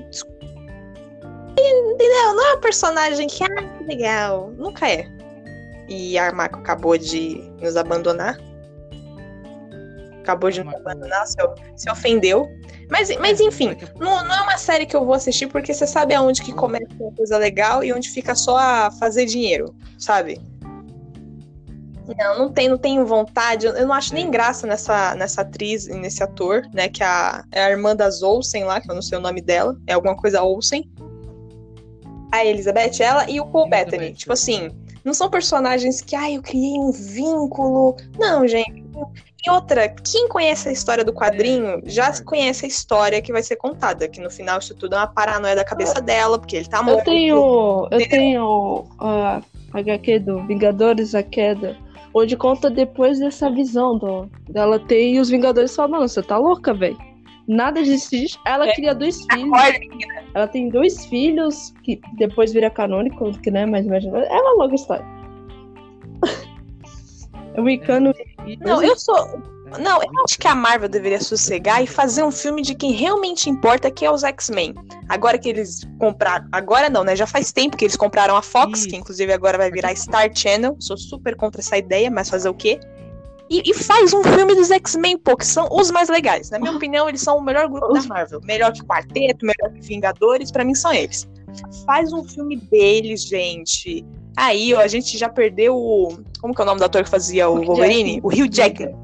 [1.58, 2.34] Entendeu?
[2.34, 4.52] Não é uma personagem que, ah, que legal.
[4.56, 5.08] Nunca é.
[5.88, 8.38] E a Armaco acabou de nos abandonar.
[10.20, 11.36] Acabou de nos abandonar, se,
[11.76, 12.48] se ofendeu.
[12.88, 15.74] Mas, mas enfim, Daqui a- não, não é uma série que eu vou assistir porque
[15.74, 19.74] você sabe aonde que começa uma coisa legal e onde fica só a fazer dinheiro,
[19.98, 20.40] sabe?
[22.16, 23.66] Não, não tenho, não tenho vontade.
[23.66, 26.88] Eu não acho nem graça nessa, nessa atriz e nesse ator, né?
[26.88, 29.40] Que é a, é a irmã das Olsen lá, que eu não sei o nome
[29.40, 29.76] dela.
[29.88, 30.88] É alguma coisa Olsen.
[32.30, 33.90] A Elizabeth, ela e o Paul Elizabeth.
[33.90, 34.14] Bettany.
[34.14, 34.70] Tipo assim,
[35.04, 37.96] não são personagens que, ai, eu criei um vínculo.
[38.16, 38.84] Não, gente.
[39.46, 42.24] E outra, quem conhece a história do quadrinho já concordo.
[42.24, 44.08] conhece a história que vai ser contada.
[44.08, 46.98] Que no final isso tudo é uma paranoia da cabeça dela, porque ele tá morto.
[46.98, 47.88] Eu tenho.
[47.90, 49.40] Eu tenho a
[49.72, 51.76] HQ do Vingadores a Queda.
[52.12, 56.38] Onde conta depois dessa visão do, dela ter e os Vingadores falam, mano, você tá
[56.38, 56.96] louca, velho.
[57.46, 58.40] Nada disso existe.
[58.46, 58.74] Ela É.
[58.74, 59.52] cria dois filhos.
[59.52, 59.78] Acorda,
[60.34, 64.18] Ela tem dois filhos que depois vira canônico, que não é mais imagina.
[64.18, 65.04] É uma longa história.
[67.56, 68.14] O Wicano.
[68.46, 69.40] E- Não, eu sou.
[69.80, 73.50] Não, eu acho que a Marvel deveria sossegar e fazer um filme de quem realmente
[73.50, 74.74] importa, que é os X-Men.
[75.08, 76.46] Agora que eles compraram.
[76.52, 77.16] Agora não, né?
[77.16, 78.88] Já faz tempo que eles compraram a Fox, Isso.
[78.88, 80.76] que inclusive agora vai virar Star Channel.
[80.78, 82.78] Sou super contra essa ideia, mas fazer o quê?
[83.50, 86.48] E, e faz um filme dos X-Men, pô, que são os mais legais.
[86.50, 88.40] Na minha opinião, eles são o melhor grupo da Marvel.
[88.44, 91.28] Melhor que Quarteto, melhor que Vingadores, pra mim são eles.
[91.84, 94.04] Faz um filme deles, gente.
[94.36, 96.18] Aí, ó, a gente já perdeu o.
[96.40, 98.14] Como que é o nome do ator que fazia o Hugh Wolverine?
[98.14, 98.20] Jackman.
[98.22, 98.96] O Hugh Jackman.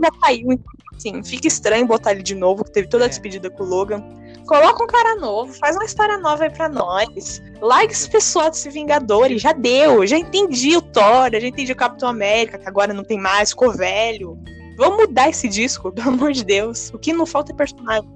[0.00, 3.08] Já caiu, então, assim, fica estranho botar ele de novo, que teve toda a É.
[3.08, 4.04] despedida com o Logan.
[4.46, 7.42] Coloca um cara novo, faz uma história nova aí pra nós.
[7.60, 10.06] Larga esse pessoal desse Vingadores, já deu.
[10.06, 13.72] Já entendi o Thor, já entendi o Capitão América, que agora não tem mais, ficou
[13.72, 14.38] velho.
[14.78, 16.90] Vamos mudar esse disco, pelo amor de Deus.
[16.94, 18.08] O que não falta é personagem.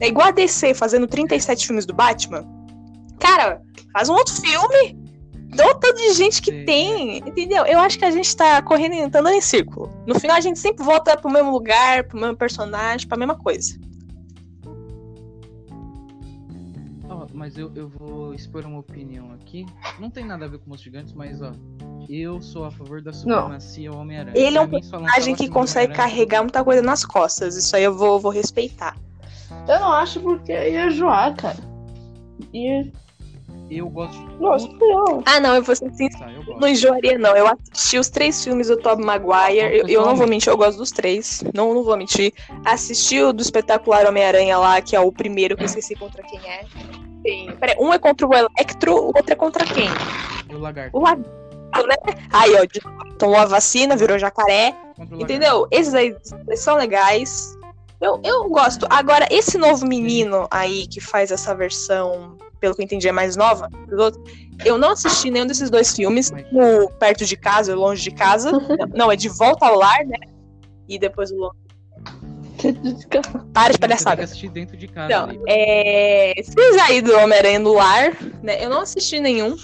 [0.00, 2.44] É igual a DC fazendo 37 filmes do Batman.
[3.18, 3.60] Cara,
[3.92, 5.08] faz um outro filme.
[5.54, 6.64] Dá o tanto de gente que Sim.
[6.64, 7.64] tem, entendeu?
[7.64, 9.90] Eu acho que a gente tá correndo, tá andando em círculo.
[10.06, 13.78] No final a gente sempre volta pro mesmo lugar, pro mesmo personagem, pra mesma coisa.
[17.08, 19.64] Ó, mas eu, eu vou expor uma opinião aqui.
[19.98, 21.52] Não tem nada a ver com os gigantes, mas ó.
[22.08, 24.36] Eu sou a favor da supremacia Homem-Aranha.
[24.36, 27.56] Ele é um Personagem que consegue carregar muita coisa nas costas.
[27.56, 28.96] Isso aí eu vou, vou respeitar.
[29.66, 31.58] Eu não acho porque ia enjoar, cara.
[32.52, 32.90] E.
[33.70, 34.34] Eu gosto de.
[34.40, 35.22] Nossa, eu.
[35.26, 36.18] Ah, não, eu vou ser sincero.
[36.18, 36.54] Tá.
[36.60, 37.36] Não enjoaria, não.
[37.36, 39.58] Eu assisti os três filmes do Tobey Maguire.
[39.78, 41.44] Eu, eu não vou mentir, eu gosto dos três.
[41.54, 42.32] Não, não vou mentir.
[42.64, 46.40] Assisti o do espetacular Homem-Aranha lá, que é o primeiro, que eu esqueci contra quem
[46.48, 46.64] é.
[47.60, 49.88] Peraí, um é contra o Electro, o outro é contra quem?
[50.50, 50.96] O lagarto.
[50.96, 51.28] O Lagarto,
[51.86, 51.96] né?
[52.32, 52.80] Aí, ó, de-
[53.18, 54.74] tomou a vacina, virou jacaré.
[55.12, 55.68] Entendeu?
[55.70, 56.16] Esses aí
[56.56, 57.54] são legais.
[58.00, 58.86] Eu, eu gosto.
[58.88, 63.36] Agora, esse novo menino aí que faz essa versão, pelo que eu entendi, é mais
[63.36, 64.22] nova dos outros,
[64.64, 66.30] eu não assisti nenhum desses dois filmes.
[66.52, 68.52] O Perto de Casa e Longe de Casa.
[68.94, 70.18] não, é De Volta ao Lar, né?
[70.88, 71.68] E depois o Longe.
[73.54, 74.24] Para de palhaçada.
[74.24, 75.06] assistir dentro de casa.
[75.06, 75.40] Então, ali.
[75.48, 76.40] é...
[76.40, 78.62] Esses aí do Homem-Aranha no Lar, né?
[78.62, 79.56] Eu não assisti nenhum.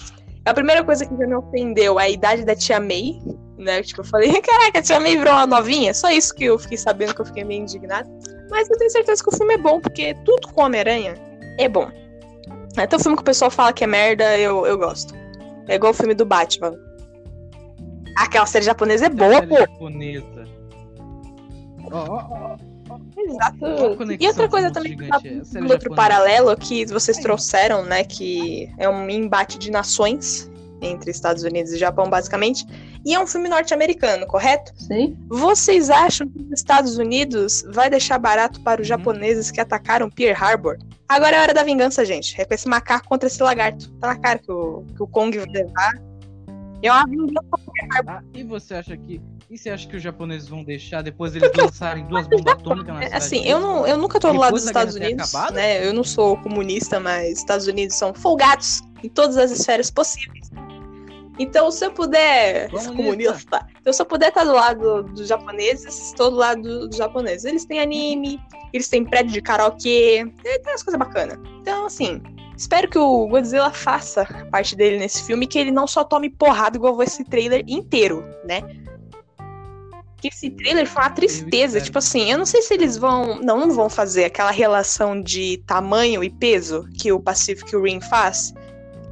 [0.45, 3.21] A primeira coisa que já me ofendeu é a idade da Tia May,
[3.59, 3.83] né?
[3.83, 5.93] Tipo, eu falei, caraca, a Tia May virou uma novinha.
[5.93, 8.09] Só isso que eu fiquei sabendo que eu fiquei meio indignada.
[8.51, 11.15] Mas eu tenho certeza que o filme é bom, porque tudo com Homem-Aranha
[11.59, 11.91] é bom.
[12.77, 15.14] Até o filme que o pessoal fala que é merda, eu, eu gosto.
[15.68, 16.75] É igual o filme do Batman.
[18.16, 19.57] Aquela série japonesa é boa, pô.
[19.57, 20.45] japonesa.
[21.91, 22.57] Ó, ó,
[22.91, 23.59] ó, Exato.
[24.20, 25.95] E outra coisa também, tá é um outro japonesa.
[25.95, 28.05] paralelo que vocês trouxeram, né?
[28.05, 30.51] Que é um embate de nações
[30.81, 32.64] entre Estados Unidos e Japão, basicamente.
[33.05, 34.72] E é um filme norte-americano, correto?
[34.77, 35.16] Sim.
[35.29, 38.97] Vocês acham que os Estados Unidos vai deixar barato para os Uhum.
[38.97, 40.79] japoneses que atacaram Pearl Harbor?
[41.09, 42.41] Agora é hora da vingança, gente.
[42.41, 43.91] É com esse macaco contra esse lagarto.
[44.01, 45.93] Tá na cara que o, que o Kong vai levar.
[46.83, 47.41] É uma vingança.
[48.07, 49.20] Ah, e você acha que.
[49.51, 53.03] E você acha que os japoneses vão deixar depois eles lançarem duas bombas atômicas na
[53.03, 53.16] cidade?
[53.16, 53.51] Assim, deles?
[53.51, 55.87] eu, não, eu nunca tô do lado dos Estados Unidos, né?
[55.87, 60.51] Eu não sou comunista, mas Estados Unidos são folgados em todas as esferas possíveis.
[61.39, 62.71] Então, se eu puder.
[62.71, 62.97] Comunista.
[62.97, 63.67] Comunista.
[63.81, 67.45] Então, se eu puder estar do lado dos japoneses, estou do lado dos japoneses.
[67.45, 68.41] Eles têm anime,
[68.73, 71.39] eles têm prédio de karaokê, tem umas coisas bacanas.
[71.61, 72.23] Então, assim,
[72.57, 76.77] espero que o Godzilla faça parte dele nesse filme, que ele não só tome porrada
[76.77, 78.63] igual esse trailer inteiro, né?
[80.19, 81.81] Que esse trailer foi uma tristeza.
[81.81, 83.41] Tipo assim, eu não sei se eles vão.
[83.41, 88.55] Não, não vão fazer aquela relação de tamanho e peso que o Pacific Rim faz.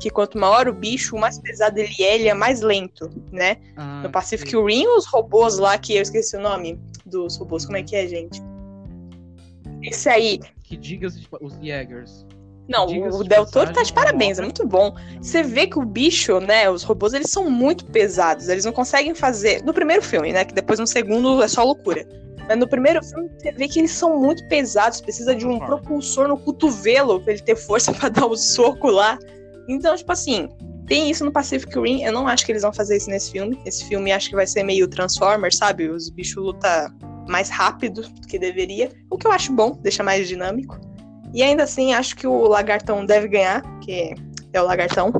[0.03, 3.57] Que quanto maior o bicho, mais pesado ele é, ele é mais lento, né?
[3.77, 4.61] Ah, No Pacific sei.
[4.61, 6.77] Rim, os robôs lá, que eu esqueci o nome
[7.07, 8.43] dos robôs, como é que é, gente?
[9.81, 10.41] Esse aí.
[10.65, 12.27] Que diga os, Jaegers.
[12.69, 14.93] Não, o de Del Toro tá de parabéns, é muito bom.
[15.21, 18.49] Você vê que o bicho, né, os robôs, eles são muito pesados.
[18.49, 19.63] Eles não conseguem fazer.
[19.63, 22.05] No primeiro filme, né, que depois no segundo é só loucura.
[22.49, 25.01] Mas no primeiro filme, você vê que eles são muito pesados.
[25.01, 29.17] Precisa de um propulsor no cotovelo pra ele ter força pra dar o soco lá.
[29.69, 30.49] Então, tipo assim,
[30.87, 32.03] tem isso no Pacific Rim.
[32.03, 33.59] Eu não acho que eles vão fazer isso nesse filme.
[33.65, 35.89] Esse filme acho que vai ser meio Transformers, sabe?
[35.89, 36.71] Os bichos lutam
[37.29, 38.91] mais rápido do que deveria.
[39.11, 40.79] O que eu acho bom, deixa mais dinâmico.
[41.33, 44.15] E ainda assim, acho que o lagartão deve ganhar, que
[44.53, 45.13] é o lagartão.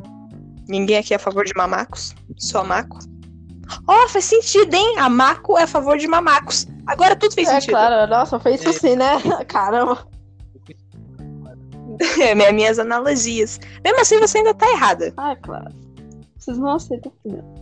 [0.67, 2.99] Ninguém aqui é a favor de mamacos, só maco.
[3.87, 4.95] Ó, faz sentido, hein?
[4.99, 6.67] A maco é a favor de mamacos.
[6.85, 7.71] Agora tudo fez É sentido.
[7.71, 8.73] claro, nossa, fez isso É.
[8.73, 9.13] sim, né?
[9.47, 10.05] Caramba.
[12.21, 13.59] É, minha- minhas analogias.
[13.83, 15.13] Mesmo assim, você ainda tá errada.
[15.17, 15.71] Ah, claro.
[16.37, 17.53] Vocês não aceitam opinião.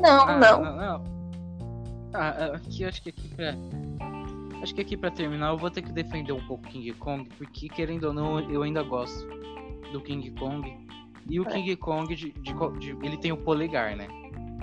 [0.00, 0.62] Não, Ah, não.
[0.62, 1.18] não, não.
[2.14, 3.54] Ah, ah, aqui, acho que aqui pra.
[4.62, 7.28] Acho que aqui pra terminar eu vou ter que defender um pouco o King Kong,
[7.38, 9.26] porque querendo ou não, eu ainda gosto
[9.92, 10.76] do King Kong.
[11.28, 11.52] E o É.
[11.52, 14.08] King Kong, de, de de- ele tem o polegar, né?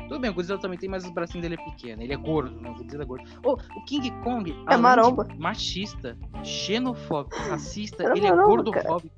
[0.08, 2.02] Tudo bem, o Godzilla também tem, mas os bracinhos dele é pequeno.
[2.02, 2.70] Ele é gordo, né?
[2.70, 3.28] O Godzilla é gordo.
[3.44, 5.28] Ô, o King Kong, É maromba.
[5.38, 8.88] machista, xenofóbico, racista, É ele é maromba, cara.
[8.88, 9.16] gordofóbico.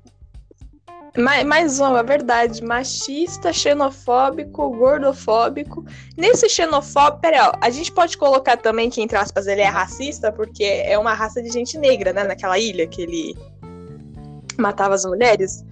[1.16, 2.62] Mais, mais uma, é verdade.
[2.62, 5.84] Machista, xenofóbico, gordofóbico.
[6.16, 10.30] Nesse xenofóbico, pera, ó, a gente pode colocar também que, entre aspas, ele é racista,
[10.30, 12.24] porque é uma raça de gente negra, né?
[12.24, 13.34] Naquela ilha que ele
[14.58, 15.64] matava as mulheres.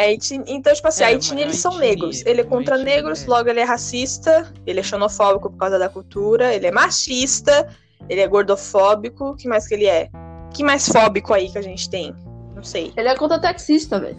[0.00, 2.22] É, então, tipo assim, É, a uma eles são etnia, negros.
[2.24, 3.26] Ele é contra etnia, negros, é.
[3.26, 7.68] logo ele é racista, ele é xenofóbico por causa da cultura, ele é machista,
[8.08, 9.30] ele é gordofóbico.
[9.30, 10.08] O que mais que ele é?
[10.54, 12.14] que mais fóbico aí que a gente tem?
[12.54, 12.92] Não sei.
[12.96, 14.16] Ele é contra taxista, velho.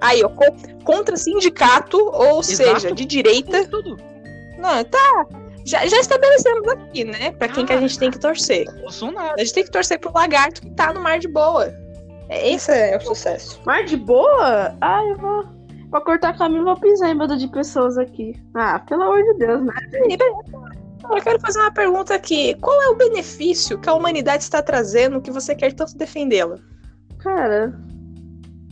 [0.00, 2.80] Aí, ó, co- contra sindicato, ou Exato.
[2.80, 3.66] seja, de direita.
[3.68, 3.96] Tudo.
[4.58, 5.26] Não, tá.
[5.66, 7.32] Já, já estabelecemos aqui, né?
[7.32, 7.80] Pra quem que a Ah.
[7.80, 8.64] gente tem que torcer.
[8.80, 9.34] Bolsonaro.
[9.34, 11.70] A gente tem que torcer pro lagarto que tá no mar de boa.
[12.30, 13.60] É, esse é o sucesso.
[13.66, 14.76] Mar de boa?
[14.80, 15.44] Ah, eu vou.
[15.90, 18.40] Pra cortar caminho, vou pisar em banda de pessoas aqui.
[18.54, 19.72] Ah, pelo amor de Deus, né?
[21.10, 22.54] Eu quero fazer uma pergunta aqui.
[22.60, 26.56] Qual é o benefício que a humanidade está trazendo que você quer tanto defendê-la?
[27.18, 27.76] Cara,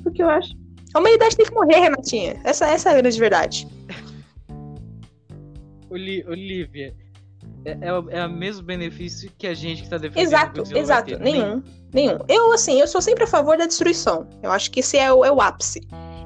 [0.04, 0.54] porque eu acho.
[0.94, 2.40] A humanidade tem que morrer, Renatinha.
[2.44, 3.66] Essa, essa é a grande verdade.
[5.90, 6.94] Oli- Olivia,
[7.64, 10.26] é, é, o- é o mesmo benefício que a gente que tá defendendo.
[10.26, 11.10] Exato, exato.
[11.10, 11.20] ter.
[11.20, 11.62] Nenhum.
[11.92, 12.18] Nenhum.
[12.28, 14.28] Eu, assim, eu sou sempre a favor da destruição.
[14.42, 15.80] Eu acho que esse é o, é o ápice.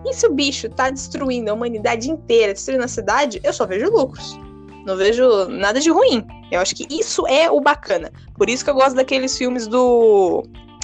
[0.04, 3.86] E se o bicho tá destruindo a humanidade inteira, destruindo a cidade, eu só vejo
[3.90, 4.36] lucros.
[4.84, 6.26] Não vejo nada de ruim.
[6.50, 8.10] Eu acho que isso é o bacana.
[8.36, 10.42] Por isso que eu gosto daqueles filmes do.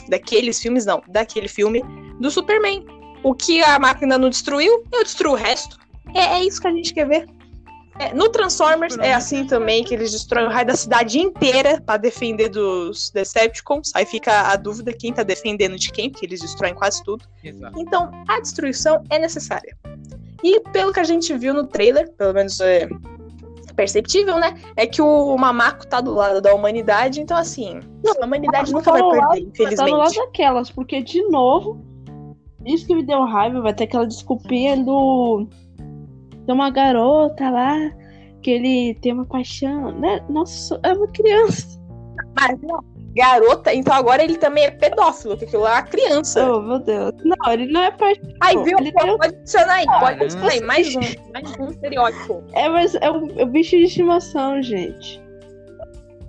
[0.08, 1.02] Daqueles filmes, não.
[1.08, 1.82] Daquele filme
[2.20, 2.86] do Superman.
[3.24, 5.76] O que a máquina não destruiu, eu destruo o resto.
[6.14, 7.28] É, é isso que a gente quer ver.
[7.98, 11.96] É, no Transformers é assim também, que eles destroem o raio da cidade inteira pra
[11.96, 13.90] defender dos Decepticons.
[13.94, 17.24] Aí fica a dúvida quem tá defendendo de quem, porque eles destroem quase tudo.
[17.42, 17.78] Exato.
[17.80, 19.76] Então, a destruição é necessária.
[20.44, 22.88] E pelo que a gente viu no trailer, pelo menos é
[23.74, 24.54] perceptível, né?
[24.76, 27.78] É que o Mamaco tá do lado da humanidade, então assim,
[28.20, 30.16] a humanidade nunca vai Tá no lado- perder, Tá no lado infelizmente.
[30.26, 31.80] daquelas, porque de novo,
[32.66, 35.48] isso que me deu raiva, vai ter aquela desculpinha do.
[36.48, 37.76] Tem uma garota lá,
[38.42, 40.24] que ele tem uma paixão, né?
[40.30, 41.78] Nossa, é uma criança.
[42.40, 42.82] Mas não,
[43.14, 46.50] garota, então agora ele também é pedófilo, porque aquilo lá é uma criança.
[46.50, 47.12] Oh, meu Deus.
[47.22, 48.24] Não, ele não é paixão.
[48.40, 48.78] Aí, Pô, viu?
[48.78, 50.60] ele tem um- Pode adicionar aí, pode adicionar aí.
[50.62, 51.00] Mais um,
[51.34, 52.42] mais um estereótipo.
[52.54, 55.20] É, mas é um, é um bicho de estimação, gente.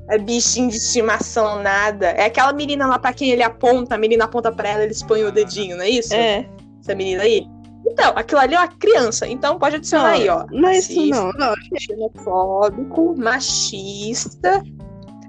[0.10, 2.08] É bichinho de estimação, nada.
[2.08, 5.24] É aquela menina lá pra quem ele aponta, a menina aponta pra ela, eles põem
[5.24, 6.14] o dedinho, não é isso?
[6.14, 6.46] É.
[6.82, 7.48] Essa menina aí.
[7.86, 10.46] Então, aquilo ali é uma criança, então pode adicionar aí, ó.
[10.52, 11.32] Não é isso, não.
[11.34, 11.54] não.
[11.78, 14.64] Xenofóbico, machista,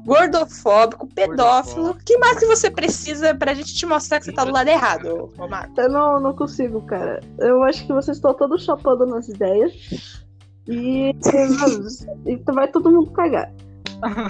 [0.05, 1.91] gordofóbico, pedófilo.
[1.91, 4.69] O que mais que você precisa pra gente te mostrar que você tá do lado
[4.69, 5.81] errado, Marco?
[5.81, 7.21] Eu não, não consigo, cara.
[7.39, 9.73] Eu acho que vocês estão todos chapando nas ideias.
[10.67, 11.15] E,
[12.27, 13.53] e vai todo mundo cagar.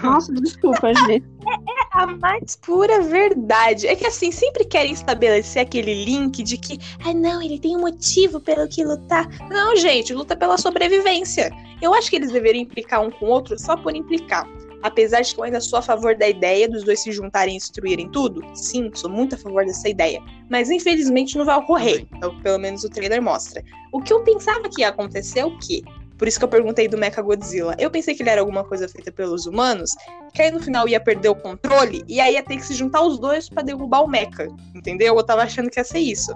[0.03, 1.27] Nossa, desculpa, gente.
[1.91, 3.87] a mais pura verdade.
[3.87, 7.81] É que assim, sempre querem estabelecer aquele link de que, ah, não, ele tem um
[7.81, 9.29] motivo pelo que lutar.
[9.49, 11.51] Não, gente, luta pela sobrevivência.
[11.83, 14.47] Eu acho que eles deveriam implicar um com o outro só por implicar.
[14.83, 17.59] Apesar de que eu ainda sou a favor da ideia dos dois se juntarem e
[17.59, 20.23] destruírem tudo, sim, sou muito a favor dessa ideia.
[20.49, 23.63] Mas infelizmente não vai ocorrer, o que pelo menos o trailer mostra.
[23.93, 25.83] O que eu pensava que ia acontecer é o quê?
[26.21, 27.75] Por isso que eu perguntei do Mecha Godzilla.
[27.79, 29.89] Eu pensei que ele era alguma coisa feita pelos humanos,
[30.35, 33.01] que aí no final ia perder o controle e aí ia ter que se juntar
[33.01, 34.47] os dois para derrubar o Mecha.
[34.75, 35.17] Entendeu?
[35.17, 36.31] Eu tava achando que ia ser isso.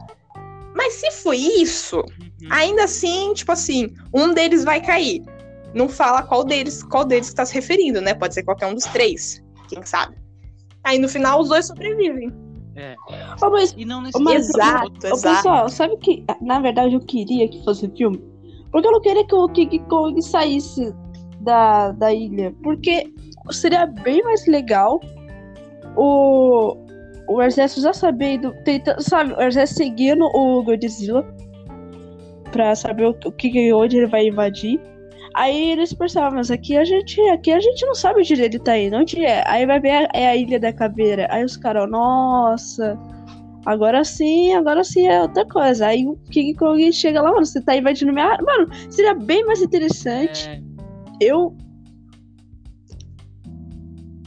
[0.75, 2.49] Mas se foi isso, Uhum.
[2.49, 5.23] ainda assim, tipo assim, um deles vai cair.
[5.75, 8.15] Não fala qual deles, qual deles que tá se referindo, né?
[8.15, 9.45] Pode ser qualquer um dos três.
[9.69, 10.17] Quem sabe?
[10.83, 12.33] Aí no final os dois sobrevivem.
[12.75, 12.97] É.
[13.43, 15.37] Ô, mas, E não ô, mas, Exato, ô, exato.
[15.37, 18.33] pessoal, sabe que, na verdade, eu queria que fosse filme?
[18.75, 20.93] Porque eu não queria que o King Kong saísse
[21.43, 22.53] da, da ilha.
[22.61, 23.09] Porque
[23.53, 24.99] seria bem mais legal
[25.97, 26.77] o,
[27.29, 31.25] o exército já sabendo, tentando, sabe, o exército seguindo o Godzilla
[32.51, 34.81] pra saber o, o que onde ele vai invadir.
[35.37, 38.77] Aí eles percebem, mas aqui a gente, aqui a gente não sabe onde ele tá
[38.77, 39.45] indo, onde é?
[39.47, 41.29] Aí vai ver é a ilha da caveira.
[41.31, 42.99] Aí os caras, nossa,
[43.65, 45.87] agora sim, agora sim é outra coisa.
[45.87, 48.45] Aí o King Kong chega lá, mano, você tá invadindo minha área.
[48.45, 50.49] Mano, seria bem mais interessante.
[50.49, 50.61] É,
[51.21, 51.57] Eu.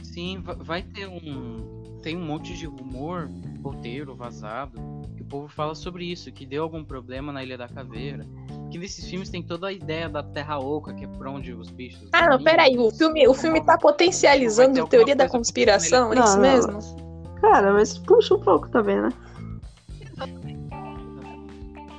[0.02, 1.78] sim, va- vai ter um.
[2.02, 3.28] Tem um monte de rumor,
[3.62, 4.78] roteiro vazado,
[5.16, 8.24] que o povo fala sobre isso, que deu algum problema na Ilha da Caveira.
[8.70, 11.70] Que nesses filmes tem toda a ideia da Terra Oca, que é por onde os
[11.70, 12.08] bichos.
[12.12, 12.78] Ah, não, peraí.
[12.78, 16.42] O filme, o filme tá potencializando ter teoria da conspiração, é isso não.
[16.42, 16.78] mesmo?
[17.40, 19.08] Cara, mas puxa um pouco também, né?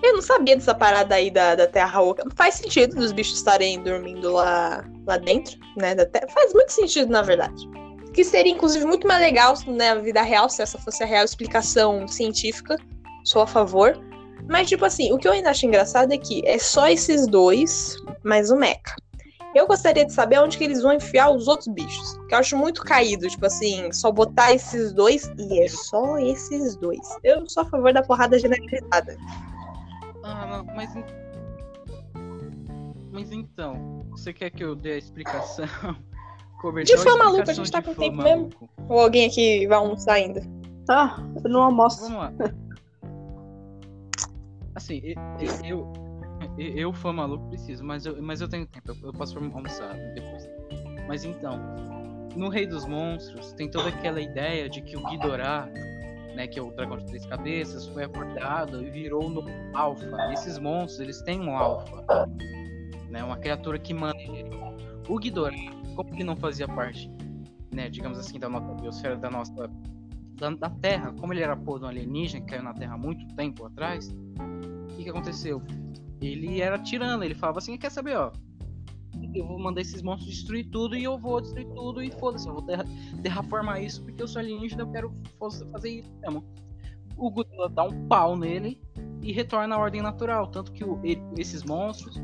[0.10, 2.24] Eu não sabia dessa parada aí da, da Terra Oca.
[2.36, 5.94] Faz sentido dos bichos estarem dormindo lá, lá dentro, né?
[5.94, 6.28] Da terra.
[6.30, 7.70] Faz muito sentido, na verdade.
[8.12, 11.24] Que seria, inclusive, muito mais legal né, na vida real, se essa fosse a real
[11.24, 12.76] explicação científica.
[13.24, 13.96] Sou a favor.
[14.48, 17.96] Mas, tipo assim, o que eu ainda acho engraçado é que é só esses dois,
[18.24, 18.96] mais o Mecha.
[19.54, 22.18] Eu gostaria de saber onde que eles vão enfiar os outros bichos.
[22.28, 26.76] Que eu acho muito caído, tipo assim, só botar esses dois e é só esses
[26.78, 27.08] dois.
[27.24, 29.16] Eu sou a favor da porrada generalizada.
[30.30, 30.94] Ah, não, mas.
[33.12, 35.66] Mas então, você quer que eu dê a explicação?
[36.84, 38.50] De fã maluco, a gente tá com tempo mesmo?
[38.50, 38.70] maluco.
[38.90, 40.42] Ou alguém aqui vai almoçar ainda?
[40.90, 42.02] Ah, eu não almoço.
[42.02, 42.34] Vamos lá.
[44.76, 45.02] Assim,
[45.64, 45.94] eu,
[46.58, 49.94] eu, eu fã maluco, preciso, mas eu, mas eu tenho tempo, eu, eu posso almoçar
[50.14, 50.50] depois.
[51.08, 51.58] Mas então,
[52.36, 55.70] no Rei dos Monstros, tem toda aquela ideia de que o Ghidorah,
[56.40, 60.32] né, que é o dragão de três cabeças, foi acordado e virou o novo alfa.
[60.32, 62.02] Esses monstros, eles têm um alfa,
[63.10, 64.18] né, uma criatura que manda.
[65.10, 65.58] O Ghidorah,
[65.98, 67.12] como ele não fazia parte,
[67.74, 69.70] né, digamos assim, da nossa biosfera, da nossa
[70.36, 72.98] da, da Terra, como ele era pô de um alienígena que caiu na Terra há
[72.98, 75.62] muito tempo atrás, o que, que aconteceu?
[76.22, 78.32] Ele era tirano, ele falava assim, quer saber, ó,
[79.34, 82.54] eu vou mandar esses monstros destruir tudo e eu vou destruir tudo e foda-se, eu
[82.54, 82.86] vou terra,
[83.22, 85.14] terraformar isso porque eu sou alienígena, eu quero
[85.72, 86.44] fazer isso mesmo.
[87.18, 88.82] O Godzilla dá um pau nele
[89.22, 92.16] e retorna à ordem natural, tanto que o- ele- esses monstros,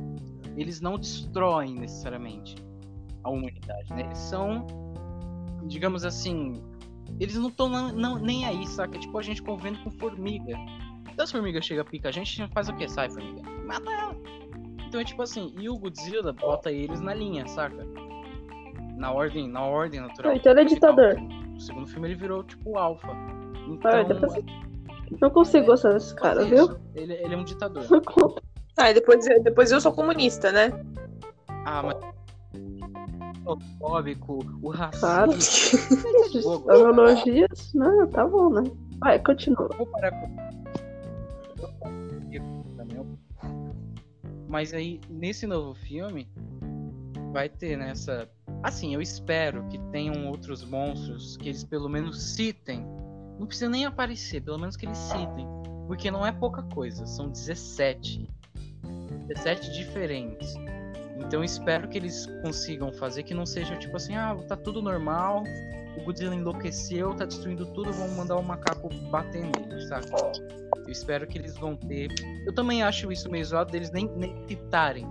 [0.55, 2.55] eles não destroem necessariamente
[3.23, 4.03] a humanidade, né?
[4.05, 4.65] Eles são,
[5.67, 6.53] digamos assim,
[7.19, 7.69] eles não estão
[8.19, 8.97] nem aí, saca?
[8.97, 10.55] Tipo a gente convivendo com formiga.
[11.11, 12.87] Então chegam a picar a gente, a gente faz o quê?
[12.87, 13.41] Sai, formiga.
[13.65, 14.15] Mata ela.
[14.95, 17.85] Então é tipo assim, e o Godzilla bota eles na linha, saca?
[18.95, 20.31] Na ordem, na ordem natural.
[20.31, 21.15] Ah, então ele é ditador.
[21.19, 23.09] No segundo filme ele virou tipo o alfa.
[23.67, 24.33] Então, Ah, depois-
[25.19, 26.77] Não consigo gostar desse cara, faz viu?
[26.95, 27.83] Ele, ele é um ditador.
[28.77, 30.69] Ah, e depois, depois eu sou comunista, né?
[31.65, 31.97] Ah, mas.
[33.45, 35.31] O fóbico, o Claro.
[35.31, 36.41] racismo.
[36.41, 36.71] Fogo.
[36.71, 37.73] Analogias?
[37.73, 38.63] Não, tá bom, né?
[38.99, 39.67] Vai, continua.
[39.77, 40.44] Vou parar com.
[44.55, 46.29] Mas aí, nesse novo filme,
[47.33, 48.29] vai ter nessa.
[48.63, 52.87] Assim, eu espero que tenham outros monstros que eles pelo menos citem.
[53.37, 55.45] Não precisa nem aparecer, pelo menos que eles citem.
[55.87, 58.29] Porque não é pouca coisa, são 17.
[59.27, 60.53] 17 diferentes.
[61.17, 65.43] Então espero que eles consigam fazer que não seja tipo assim, ah, tá tudo normal,
[65.97, 70.15] o Godzilla enlouqueceu, tá destruindo tudo, vamos mandar o macaco bater nele, saca?
[70.85, 72.09] Eu espero que eles vão ter.
[72.45, 74.07] Eu também acho isso meio zoado deles nem,
[74.47, 75.05] citarem,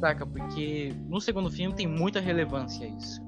[0.00, 0.24] saca?
[0.26, 3.20] Porque no segundo filme tem muita relevância isso.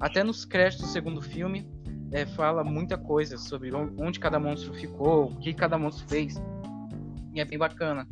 [0.00, 1.66] Até nos créditos do segundo filme
[2.12, 6.34] é, fala muita coisa sobre on- onde cada monstro ficou, o que cada monstro fez.
[7.34, 8.06] E é bem bacana.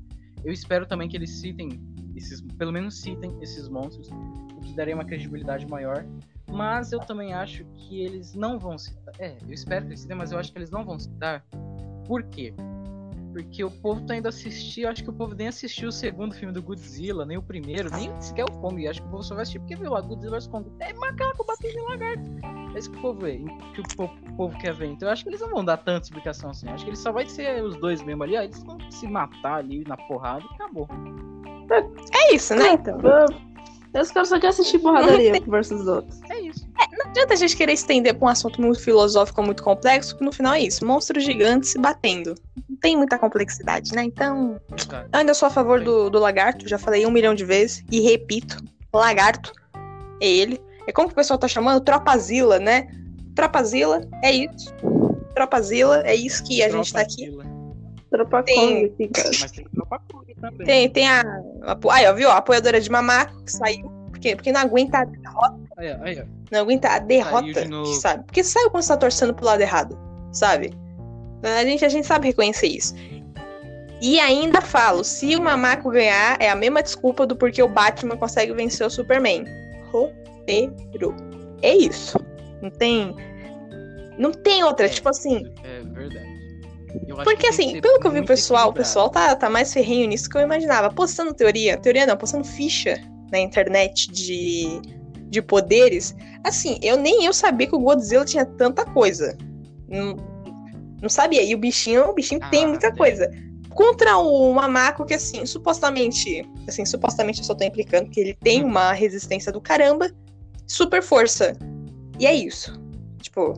[0.45, 1.69] Eu espero também que eles citem
[2.17, 4.09] esses, pelo menos citem esses monstros,
[4.57, 6.05] o que daria uma credibilidade maior.
[6.51, 9.15] Mas eu também acho que eles não vão citar.
[9.19, 11.45] É, eu espero que eles citem, mas eu acho que eles não vão citar.
[12.07, 12.53] Por quê?
[13.33, 16.35] Porque o povo tá indo assistir, eu acho que o povo nem assistiu o segundo
[16.35, 18.87] filme do Godzilla, nem o primeiro, nem sequer o Kong.
[18.87, 20.71] Acho que o povo só vai assistir porque viu lá, Godzilla vs Kong.
[20.81, 22.31] É macaco batendo em lagarto.
[22.75, 23.39] É isso que o povo vê,
[23.75, 24.89] que o povo, o povo, quer ver.
[24.89, 26.69] Então eu acho que eles não vão dar tanta explicação assim.
[26.69, 29.07] Eu acho que eles só vai ser os dois mesmo ali, aí eles vão se
[29.07, 30.89] matar ali na porrada e acabou.
[32.13, 32.73] É isso, né?
[32.73, 32.99] Então.
[33.95, 36.19] Os caras só querem assistir porradaria versus outros.
[36.31, 36.67] É isso.
[36.81, 40.25] É, não adianta a gente querer estender pra um assunto muito filosófico, muito complexo, que
[40.25, 40.85] no final é isso.
[40.85, 42.35] Monstros gigantes se batendo.
[42.69, 44.05] Não tem muita complexidade, né?
[44.05, 44.59] Então.
[44.89, 45.07] Tá.
[45.13, 47.85] Eu ainda sou a favor do, do lagarto, já falei um milhão de vezes.
[47.91, 48.57] E repito,
[48.93, 49.53] lagarto
[50.21, 50.61] é ele.
[50.87, 51.83] É como que o pessoal tá chamando?
[51.83, 52.89] Tropazila, né?
[53.35, 54.75] Tropazila, é isso.
[55.35, 57.31] Tropazila, é isso que a gente tá aqui.
[58.13, 58.93] Tropa tem...
[59.41, 60.67] Mas tem tropa Kong também.
[60.67, 61.23] Tem, tem a.
[61.63, 62.31] a aí, ó, viu?
[62.31, 63.91] A apoiadora de mamaco que saiu.
[64.11, 65.59] Porque, porque não aguenta a derrota.
[65.79, 68.25] Aí, aí, não aguenta a derrota, de sabe?
[68.25, 69.99] Porque sabe quando você tá torcendo pro lado errado,
[70.31, 70.73] sabe?
[71.43, 72.95] A gente, a gente sabe reconhecer isso.
[74.01, 78.17] E ainda falo, se o Mamaco ganhar, é a mesma desculpa do porquê o Batman
[78.17, 79.45] consegue vencer o Superman.
[79.91, 81.15] Roteiro.
[81.63, 82.19] É isso.
[82.61, 83.15] Não tem.
[84.19, 85.53] Não tem outra, é, tipo assim.
[85.65, 86.32] É verdade.
[87.17, 90.29] Porque assim, pelo que eu vi o pessoal, o pessoal tá, tá mais ferrenho nisso
[90.29, 90.91] que eu imaginava.
[90.91, 93.01] Postando teoria, teoria não, postando ficha
[93.31, 94.81] na internet de,
[95.29, 96.15] de poderes.
[96.45, 99.37] Assim, eu nem eu sabia que o Godzilla tinha tanta coisa.
[99.89, 100.17] Não,
[101.01, 101.43] não sabia.
[101.43, 103.31] E o bichinho, o bichinho ah, tem muita coisa.
[103.71, 106.49] Contra o Mamaco, que assim, supostamente.
[106.69, 108.69] Assim, supostamente eu só tô implicando que ele tem hum.
[108.69, 110.11] uma resistência do caramba.
[110.67, 111.57] Super força.
[112.19, 112.81] E é isso.
[113.21, 113.55] Tipo.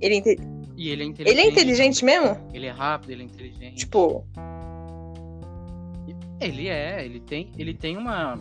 [0.00, 0.38] Ele,
[0.84, 1.38] e ele é inteligente.
[1.38, 2.50] Ele é inteligente mesmo?
[2.52, 3.76] Ele é rápido, ele é inteligente.
[3.76, 4.26] Tipo.
[6.38, 8.38] Ele é, ele tem, ele tem uma.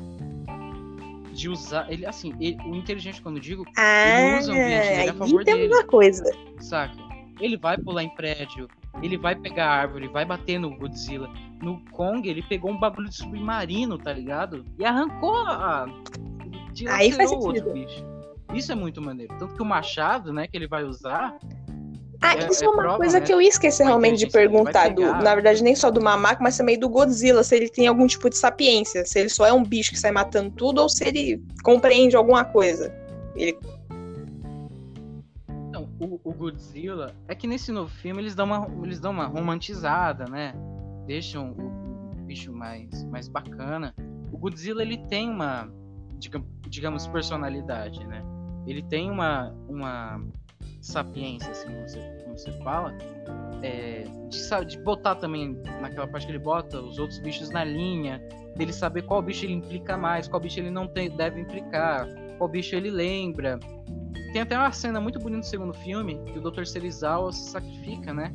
[1.31, 1.89] De usar.
[1.89, 5.13] Ele, assim, ele, o inteligente, quando eu digo, ah, ele usa o ambiente dele a
[5.13, 5.73] favor tem dele.
[5.73, 6.23] uma coisa.
[6.59, 6.97] Saca?
[7.39, 8.67] Ele vai pular em prédio,
[9.01, 11.29] ele vai pegar árvore, vai bater no Godzilla.
[11.61, 14.65] No Kong, ele pegou um bagulho de submarino, tá ligado?
[14.77, 15.85] E arrancou a.
[16.89, 17.47] Aí faz sentido.
[17.47, 18.05] Outro bicho.
[18.53, 19.33] Isso é muito maneiro.
[19.39, 21.37] Tanto que o machado, né, que ele vai usar,
[22.23, 23.25] ah, é, isso é, é uma prova, coisa né?
[23.25, 24.93] que eu ia esquecer realmente de perguntar.
[24.93, 28.07] Do, na verdade, nem só do Mamaco, mas também do Godzilla, se ele tem algum
[28.07, 29.05] tipo de sapiência.
[29.05, 32.45] Se ele só é um bicho que sai matando tudo ou se ele compreende alguma
[32.45, 32.95] coisa.
[33.35, 33.57] Ele...
[35.69, 37.13] Não, o, o Godzilla.
[37.27, 40.53] É que nesse novo filme eles dão uma, eles dão uma romantizada, né?
[41.05, 43.93] Deixam o, o bicho mais, mais bacana.
[44.31, 45.69] O Godzilla ele tem uma,
[46.69, 48.23] digamos, personalidade, né?
[48.65, 50.21] Ele tem uma, uma
[50.83, 52.93] sapiência, assim, como você, como você fala,
[53.61, 58.21] é, de, de botar também naquela parte que ele bota os outros bichos na linha,
[58.55, 62.07] dele saber qual bicho ele implica mais, qual bicho ele não tem, deve implicar,
[62.37, 63.59] qual bicho ele lembra.
[64.33, 66.65] Tem até uma cena muito bonita no segundo filme que o Dr.
[66.65, 68.33] Serizawa se sacrifica, né?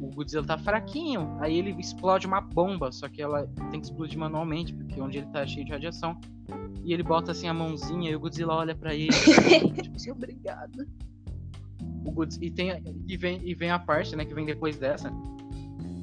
[0.00, 4.18] O Godzilla tá fraquinho, aí ele explode uma bomba, só que ela tem que explodir
[4.18, 6.16] manualmente, porque onde ele tá cheio de radiação.
[6.84, 9.08] E ele bota assim a mãozinha e o Godzilla olha para ele,
[9.82, 10.86] tipo assim, obrigado
[12.04, 15.10] o Goods, e, tem, e, vem, e vem a parte né, que vem depois dessa,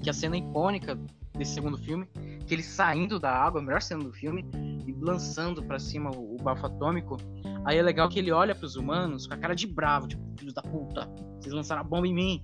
[0.01, 0.97] que é a cena icônica
[1.37, 2.07] desse segundo filme,
[2.45, 4.45] que ele saindo da água, a melhor cena do filme,
[4.85, 7.17] e lançando para cima o, o, bafo atômico.
[7.65, 10.23] Aí é legal que ele olha para os humanos com a cara de bravo, tipo,
[10.37, 11.07] filhos da puta,
[11.39, 12.43] vocês lançaram a bomba em mim.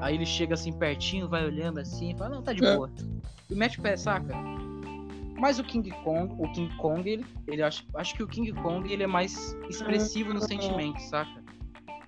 [0.00, 2.74] Aí ele chega assim pertinho, vai olhando assim fala, não, tá de é.
[2.74, 2.90] boa.
[3.50, 4.34] E mete o pé, saca?
[5.38, 8.90] Mas o King Kong, o King Kong, ele, ele acho, acho que o King Kong
[8.90, 11.43] ele é mais expressivo no sentimento, saca?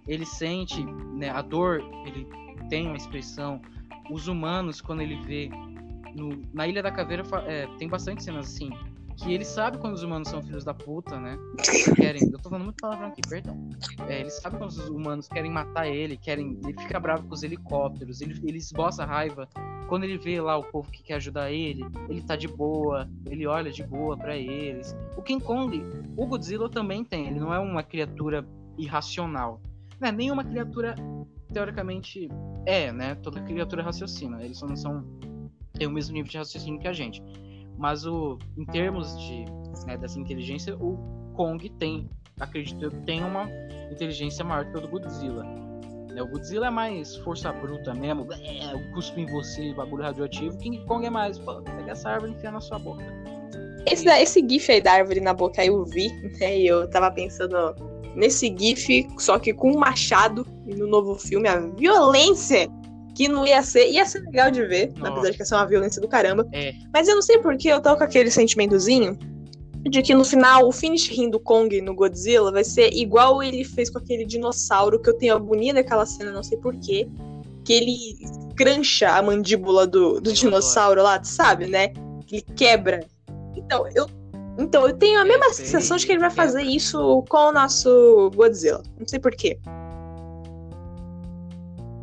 [0.07, 2.26] Ele sente né, a dor, ele
[2.68, 3.61] tem uma expressão.
[4.11, 5.50] Os humanos, quando ele vê
[6.14, 8.70] no, na Ilha da Caveira, é, tem bastante cenas assim.
[9.16, 11.38] Que ele sabe quando os humanos são filhos da puta, né?
[11.96, 12.22] Querem.
[12.30, 13.57] Eu tô falando muito palavrão aqui, perdão.
[14.07, 16.61] É, ele sabe quando os humanos querem matar ele, querem.
[16.62, 19.48] Ele fica bravo com os helicópteros, ele, ele esboça raiva.
[19.88, 23.46] Quando ele vê lá o povo que quer ajudar ele, ele tá de boa, ele
[23.46, 24.94] olha de boa para eles.
[25.16, 25.82] O King Kong,
[26.14, 28.46] o Godzilla também tem, ele não é uma criatura
[28.76, 29.62] irracional.
[30.01, 30.94] Né, nenhuma criatura,
[31.53, 32.28] teoricamente,
[32.66, 33.14] é, né?
[33.16, 34.42] Toda criatura raciocina.
[34.42, 35.05] Eles só não são.
[35.72, 37.22] tem o mesmo nível de raciocínio que a gente.
[37.78, 39.44] Mas o, em termos de,
[39.86, 40.97] né, dessa inteligência, o
[41.34, 42.09] Kong tem,
[42.40, 43.49] acredito eu, tem uma
[43.90, 45.44] inteligência maior que o do Godzilla.
[45.44, 50.57] Né, o Godzilla é mais força bruta mesmo, é, eu cuspo em você, bagulho radioativo.
[50.59, 53.05] King Kong é mais, pô, pega essa árvore e enfia na sua boca.
[53.86, 56.09] Esse, esse gif aí da árvore na boca eu vi,
[56.40, 56.59] né?
[56.59, 57.57] E eu tava pensando
[58.16, 62.68] nesse GIF, só que com um machado, e no novo filme, a violência
[63.16, 63.90] que não ia ser.
[63.90, 65.12] Ia ser legal de ver, Nossa.
[65.12, 66.46] apesar de que ia ser uma violência do caramba.
[66.52, 66.74] É.
[66.92, 69.18] Mas eu não sei porque eu tô com aquele sentimentozinho.
[69.88, 73.64] de que no final o finish rim do Kong no Godzilla vai ser igual ele
[73.64, 77.08] fez com aquele dinossauro, que eu tenho agonia daquela cena, não sei porquê.
[77.64, 77.96] Que ele
[78.54, 81.88] crancha a mandíbula do, do dinossauro lá, tu sabe, né?
[82.26, 83.00] Que ele quebra.
[83.56, 84.06] Então, eu.
[84.59, 87.52] Então, eu tenho a mesma Sei, sensação de que ele vai fazer isso com o
[87.52, 88.82] nosso Godzilla.
[88.98, 89.59] Não sei porquê.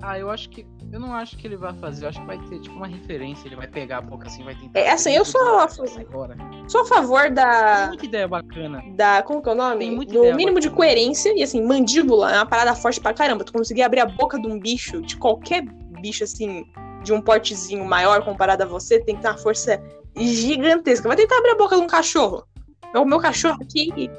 [0.01, 0.65] Ah, eu acho que.
[0.91, 3.47] Eu não acho que ele vai fazer, eu acho que vai ter tipo uma referência,
[3.47, 4.79] ele vai pegar a boca assim, vai tentar.
[4.79, 6.37] É, assim, eu sou a favor- Agora.
[6.67, 7.85] Sou a favor Tem da.
[7.87, 8.83] muita ideia bacana.
[8.95, 9.79] da como que é o nome?
[9.79, 10.75] Tem muita Do ideia mínimo de bacana.
[10.87, 11.33] coerência.
[11.35, 13.43] E assim, mandíbula é uma parada forte pra caramba.
[13.43, 15.63] Tu conseguir abrir a boca de um bicho, de qualquer
[15.99, 16.63] bicho assim,
[17.03, 19.81] de um portezinho maior comparado a você, tem que ter uma força
[20.15, 21.07] gigantesca.
[21.07, 22.45] Vai tentar abrir a boca de um cachorro.
[22.93, 24.09] É o meu cachorro aqui.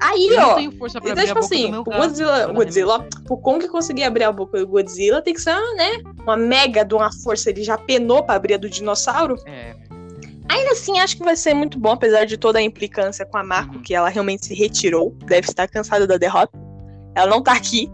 [0.00, 0.54] Aí, Eu não ó.
[0.54, 1.82] tenho força pra Então, tipo assim, o.
[1.82, 5.54] Godzilla, Toda Godzilla, ó, pro Kong conseguir abrir a boca do Godzilla, tem que ser,
[5.74, 7.48] né, uma mega de uma força.
[7.50, 9.36] Ele já penou pra abrir a do dinossauro.
[9.46, 9.74] É,
[10.48, 13.42] Ainda assim, acho que vai ser muito bom, apesar de toda a implicância com a
[13.42, 13.82] Mako, Uhum.
[13.82, 16.52] que ela realmente se retirou, deve estar cansada da derrota.
[17.16, 17.90] Ela não tá aqui.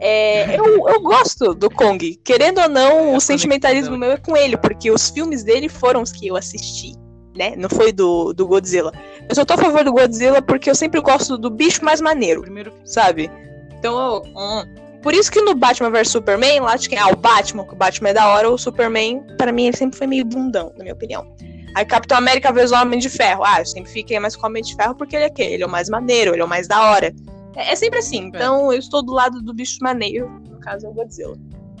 [0.00, 2.18] É, eu, eu gosto do Kong.
[2.24, 6.02] Querendo ou não, É, o sentimentalismo meu é com ele, porque os filmes dele foram
[6.02, 6.94] os que eu assisti,
[7.36, 7.54] né?
[7.56, 8.92] Não foi do, do Godzilla.
[9.28, 12.42] Eu só tô a favor do Godzilla porque eu sempre gosto do bicho mais maneiro,
[12.42, 13.30] primeiro sabe?
[13.78, 14.64] Então, eu, hum.
[15.02, 16.98] por isso que no Batman vs Superman, lá de quem?
[16.98, 19.98] Ah, o Batman, que o Batman é da hora, o Superman, pra mim, ele sempre
[19.98, 21.26] foi meio bundão, na minha opinião.
[21.74, 23.44] Aí Capitão América vs Homem de Ferro.
[23.44, 25.42] Ah, eu sempre fiquei mais com o Homem de Ferro porque ele é quê?
[25.42, 27.14] Ele é o mais maneiro, ele é o mais da hora.
[27.58, 28.26] É, é sempre assim.
[28.26, 31.36] Então eu estou do lado do bicho maneiro, no caso é o Godzilla.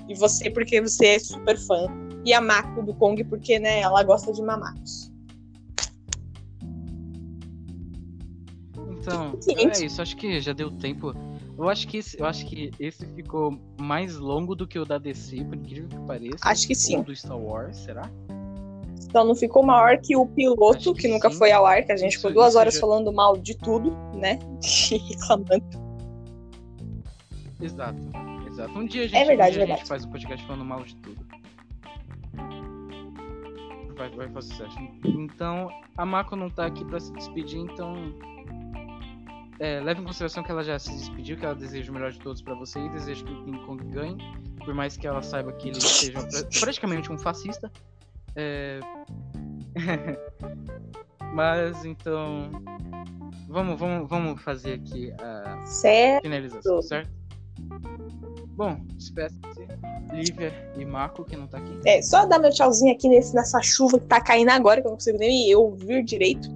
[0.08, 1.86] E você porque você é super fã.
[2.24, 5.12] E a Mako do Kong porque, né, ela gosta de mamacos.
[8.90, 11.14] Então, é isso, acho que já deu tempo.
[11.56, 14.98] Eu acho que esse, eu acho que esse ficou mais longo do que o da
[14.98, 16.38] DC, por incrível que pareça.
[16.42, 16.96] Acho que sim.
[16.96, 18.10] Ou do Star Wars, será?
[19.08, 21.36] Então não ficou maior que o piloto, que, que nunca sim.
[21.38, 24.38] foi ao ar, que a gente ficou duas horas já- falando mal de tudo, né?
[25.08, 25.88] Reclamando.
[27.60, 27.98] Exato.
[28.46, 28.78] Exato.
[28.78, 29.78] Um dia a gente, É verdade, um dia a verdade.
[29.80, 31.26] gente faz um podcast falando mal de tudo.
[33.96, 34.76] Vai, vai fazer sucesso.
[35.04, 37.94] Então, a Mako não tá aqui pra se despedir, então.
[39.58, 42.20] É, leve em consideração que ela já se despediu, que ela deseja o melhor de
[42.20, 44.16] todos pra você e deseja que o King Kong ganhe,
[44.64, 47.72] por mais que ela saiba que ele seja pra- praticamente um fascista.
[48.38, 48.78] É...
[51.34, 52.50] Mas então.
[53.48, 56.22] Vamos, vamos, vamos fazer aqui a Certo.
[56.22, 57.10] finalização, certo?
[58.50, 59.66] Bom, despeça-se.
[60.12, 61.80] Lívia e Marco, que não tá aqui.
[61.84, 64.90] É, só dar meu tchauzinho aqui nesse, nessa chuva que tá caindo agora, que eu
[64.90, 66.48] não consigo nem ouvir direito.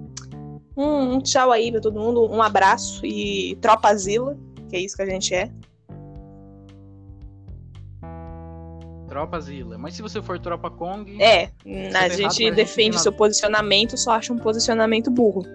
[0.75, 4.37] Um, um tchau aí pra todo mundo, um abraço e tropa Zila,
[4.69, 5.51] que é isso que a gente é.
[9.13, 9.77] Tropa Zilla.
[9.77, 11.21] Mas se você for Tropa Kong.
[11.21, 15.45] É, tá a errado, gente a gente defende seu posicionamento, só acha um posicionamento burro.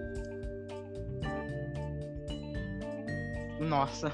[3.59, 4.09] Nossa.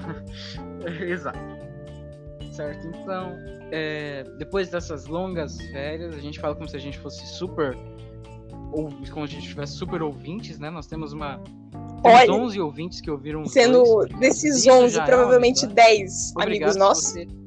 [1.00, 1.38] Exato.
[2.52, 3.32] Certo, então.
[3.70, 7.76] é, depois dessas longas férias, a gente fala como se a gente fosse super.
[8.72, 10.70] Ou como se a gente tivesse super ouvintes, né?
[10.70, 11.40] Nós temos uma.
[12.02, 14.10] Olha, 11 ouvintes que ouviram Sendo dois.
[14.18, 15.88] desses Isso 11, já é provavelmente vitória.
[15.98, 17.12] 10 Obrigado amigos nossos.
[17.12, 17.45] você-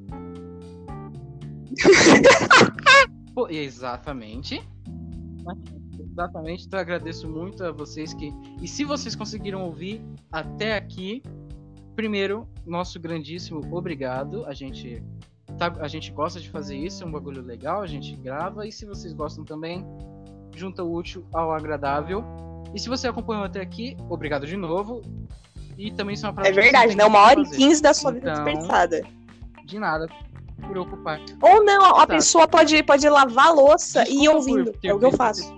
[3.49, 4.61] Pô, exatamente.
[5.99, 8.31] Exatamente, então eu agradeço muito a vocês que.
[8.61, 11.23] E se vocês conseguiram ouvir até aqui,
[11.95, 14.45] primeiro, nosso grandíssimo obrigado.
[14.45, 15.03] A gente,
[15.57, 18.67] tá, a gente gosta de fazer isso, é um bagulho legal, a gente grava.
[18.67, 19.85] E se vocês gostam também,
[20.55, 22.23] junta o útil ao agradável.
[22.73, 25.01] E se você acompanhou até aqui, obrigado de novo.
[25.77, 27.05] E também isso é uma É verdade, né?
[27.05, 29.01] Uma hora e quinze da sua vida Então, desperdiçada.
[29.65, 30.07] De nada,
[30.59, 31.19] por ocupar.
[31.41, 32.15] Ou não, a Tá.
[32.15, 34.71] pessoa pode, pode lavar a louça e ir Desculpa ouvindo.
[34.83, 35.53] É o que eu faço.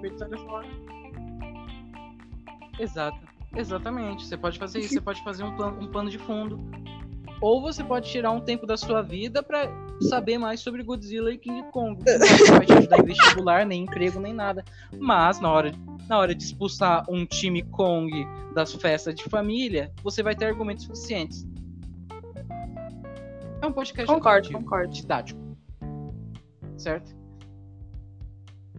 [2.80, 3.18] Exato.
[3.56, 4.26] Exatamente.
[4.26, 4.90] Você pode fazer isso.
[4.94, 6.60] Você pode fazer um plano, um plano de fundo.
[7.41, 9.68] Ou você pode tirar um tempo da sua vida pra
[10.10, 11.99] saber mais sobre Godzilla e King Kong.
[12.06, 14.64] Não vai te ajudar em vestibular, nem emprego, nem nada.
[14.99, 15.72] Mas na hora,
[16.07, 18.11] na hora de expulsar um time Kong
[18.53, 21.48] das festas de família, você vai ter argumentos suficientes.
[23.62, 24.94] É um podcast Concordo, concordo.
[24.94, 25.40] didático.
[26.78, 27.16] Certo?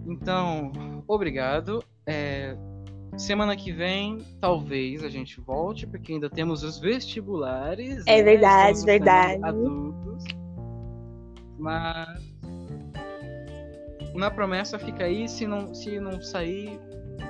[0.04, 0.72] Então,
[1.06, 1.84] obrigado.
[2.04, 2.56] É,
[3.16, 8.02] semana que vem, talvez a gente volte, porque ainda temos os vestibulares.
[8.06, 8.22] É né?
[8.22, 9.44] verdade, Estamos verdade.
[9.44, 10.24] Adultos.
[11.58, 12.32] Mas.
[14.14, 16.78] Na promessa fica aí, se não, se não sair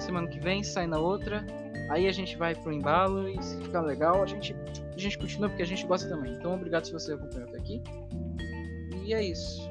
[0.00, 1.44] semana que vem, sai na outra.
[1.90, 4.54] Aí a gente vai pro embalo e se ficar legal, a gente,
[4.94, 6.32] a gente continua porque a gente gosta também.
[6.34, 7.82] Então, obrigado se você acompanhou até aqui.
[9.04, 9.70] E é isso.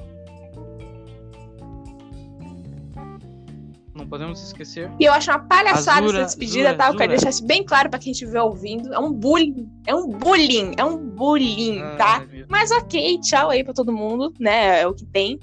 [3.93, 4.89] Não podemos esquecer.
[4.99, 6.87] E eu acho uma palhaçada Azura, essa despedida, Zura, tá?
[6.89, 8.93] Eu quero deixar isso bem claro pra quem estiver ouvindo.
[8.93, 9.69] É um bullying.
[9.85, 10.71] É um bullying.
[10.77, 12.19] É um bullying, tá?
[12.19, 14.81] Ai, meu- Mas ok, tchau aí pra todo mundo, né?
[14.81, 15.37] É o que tem.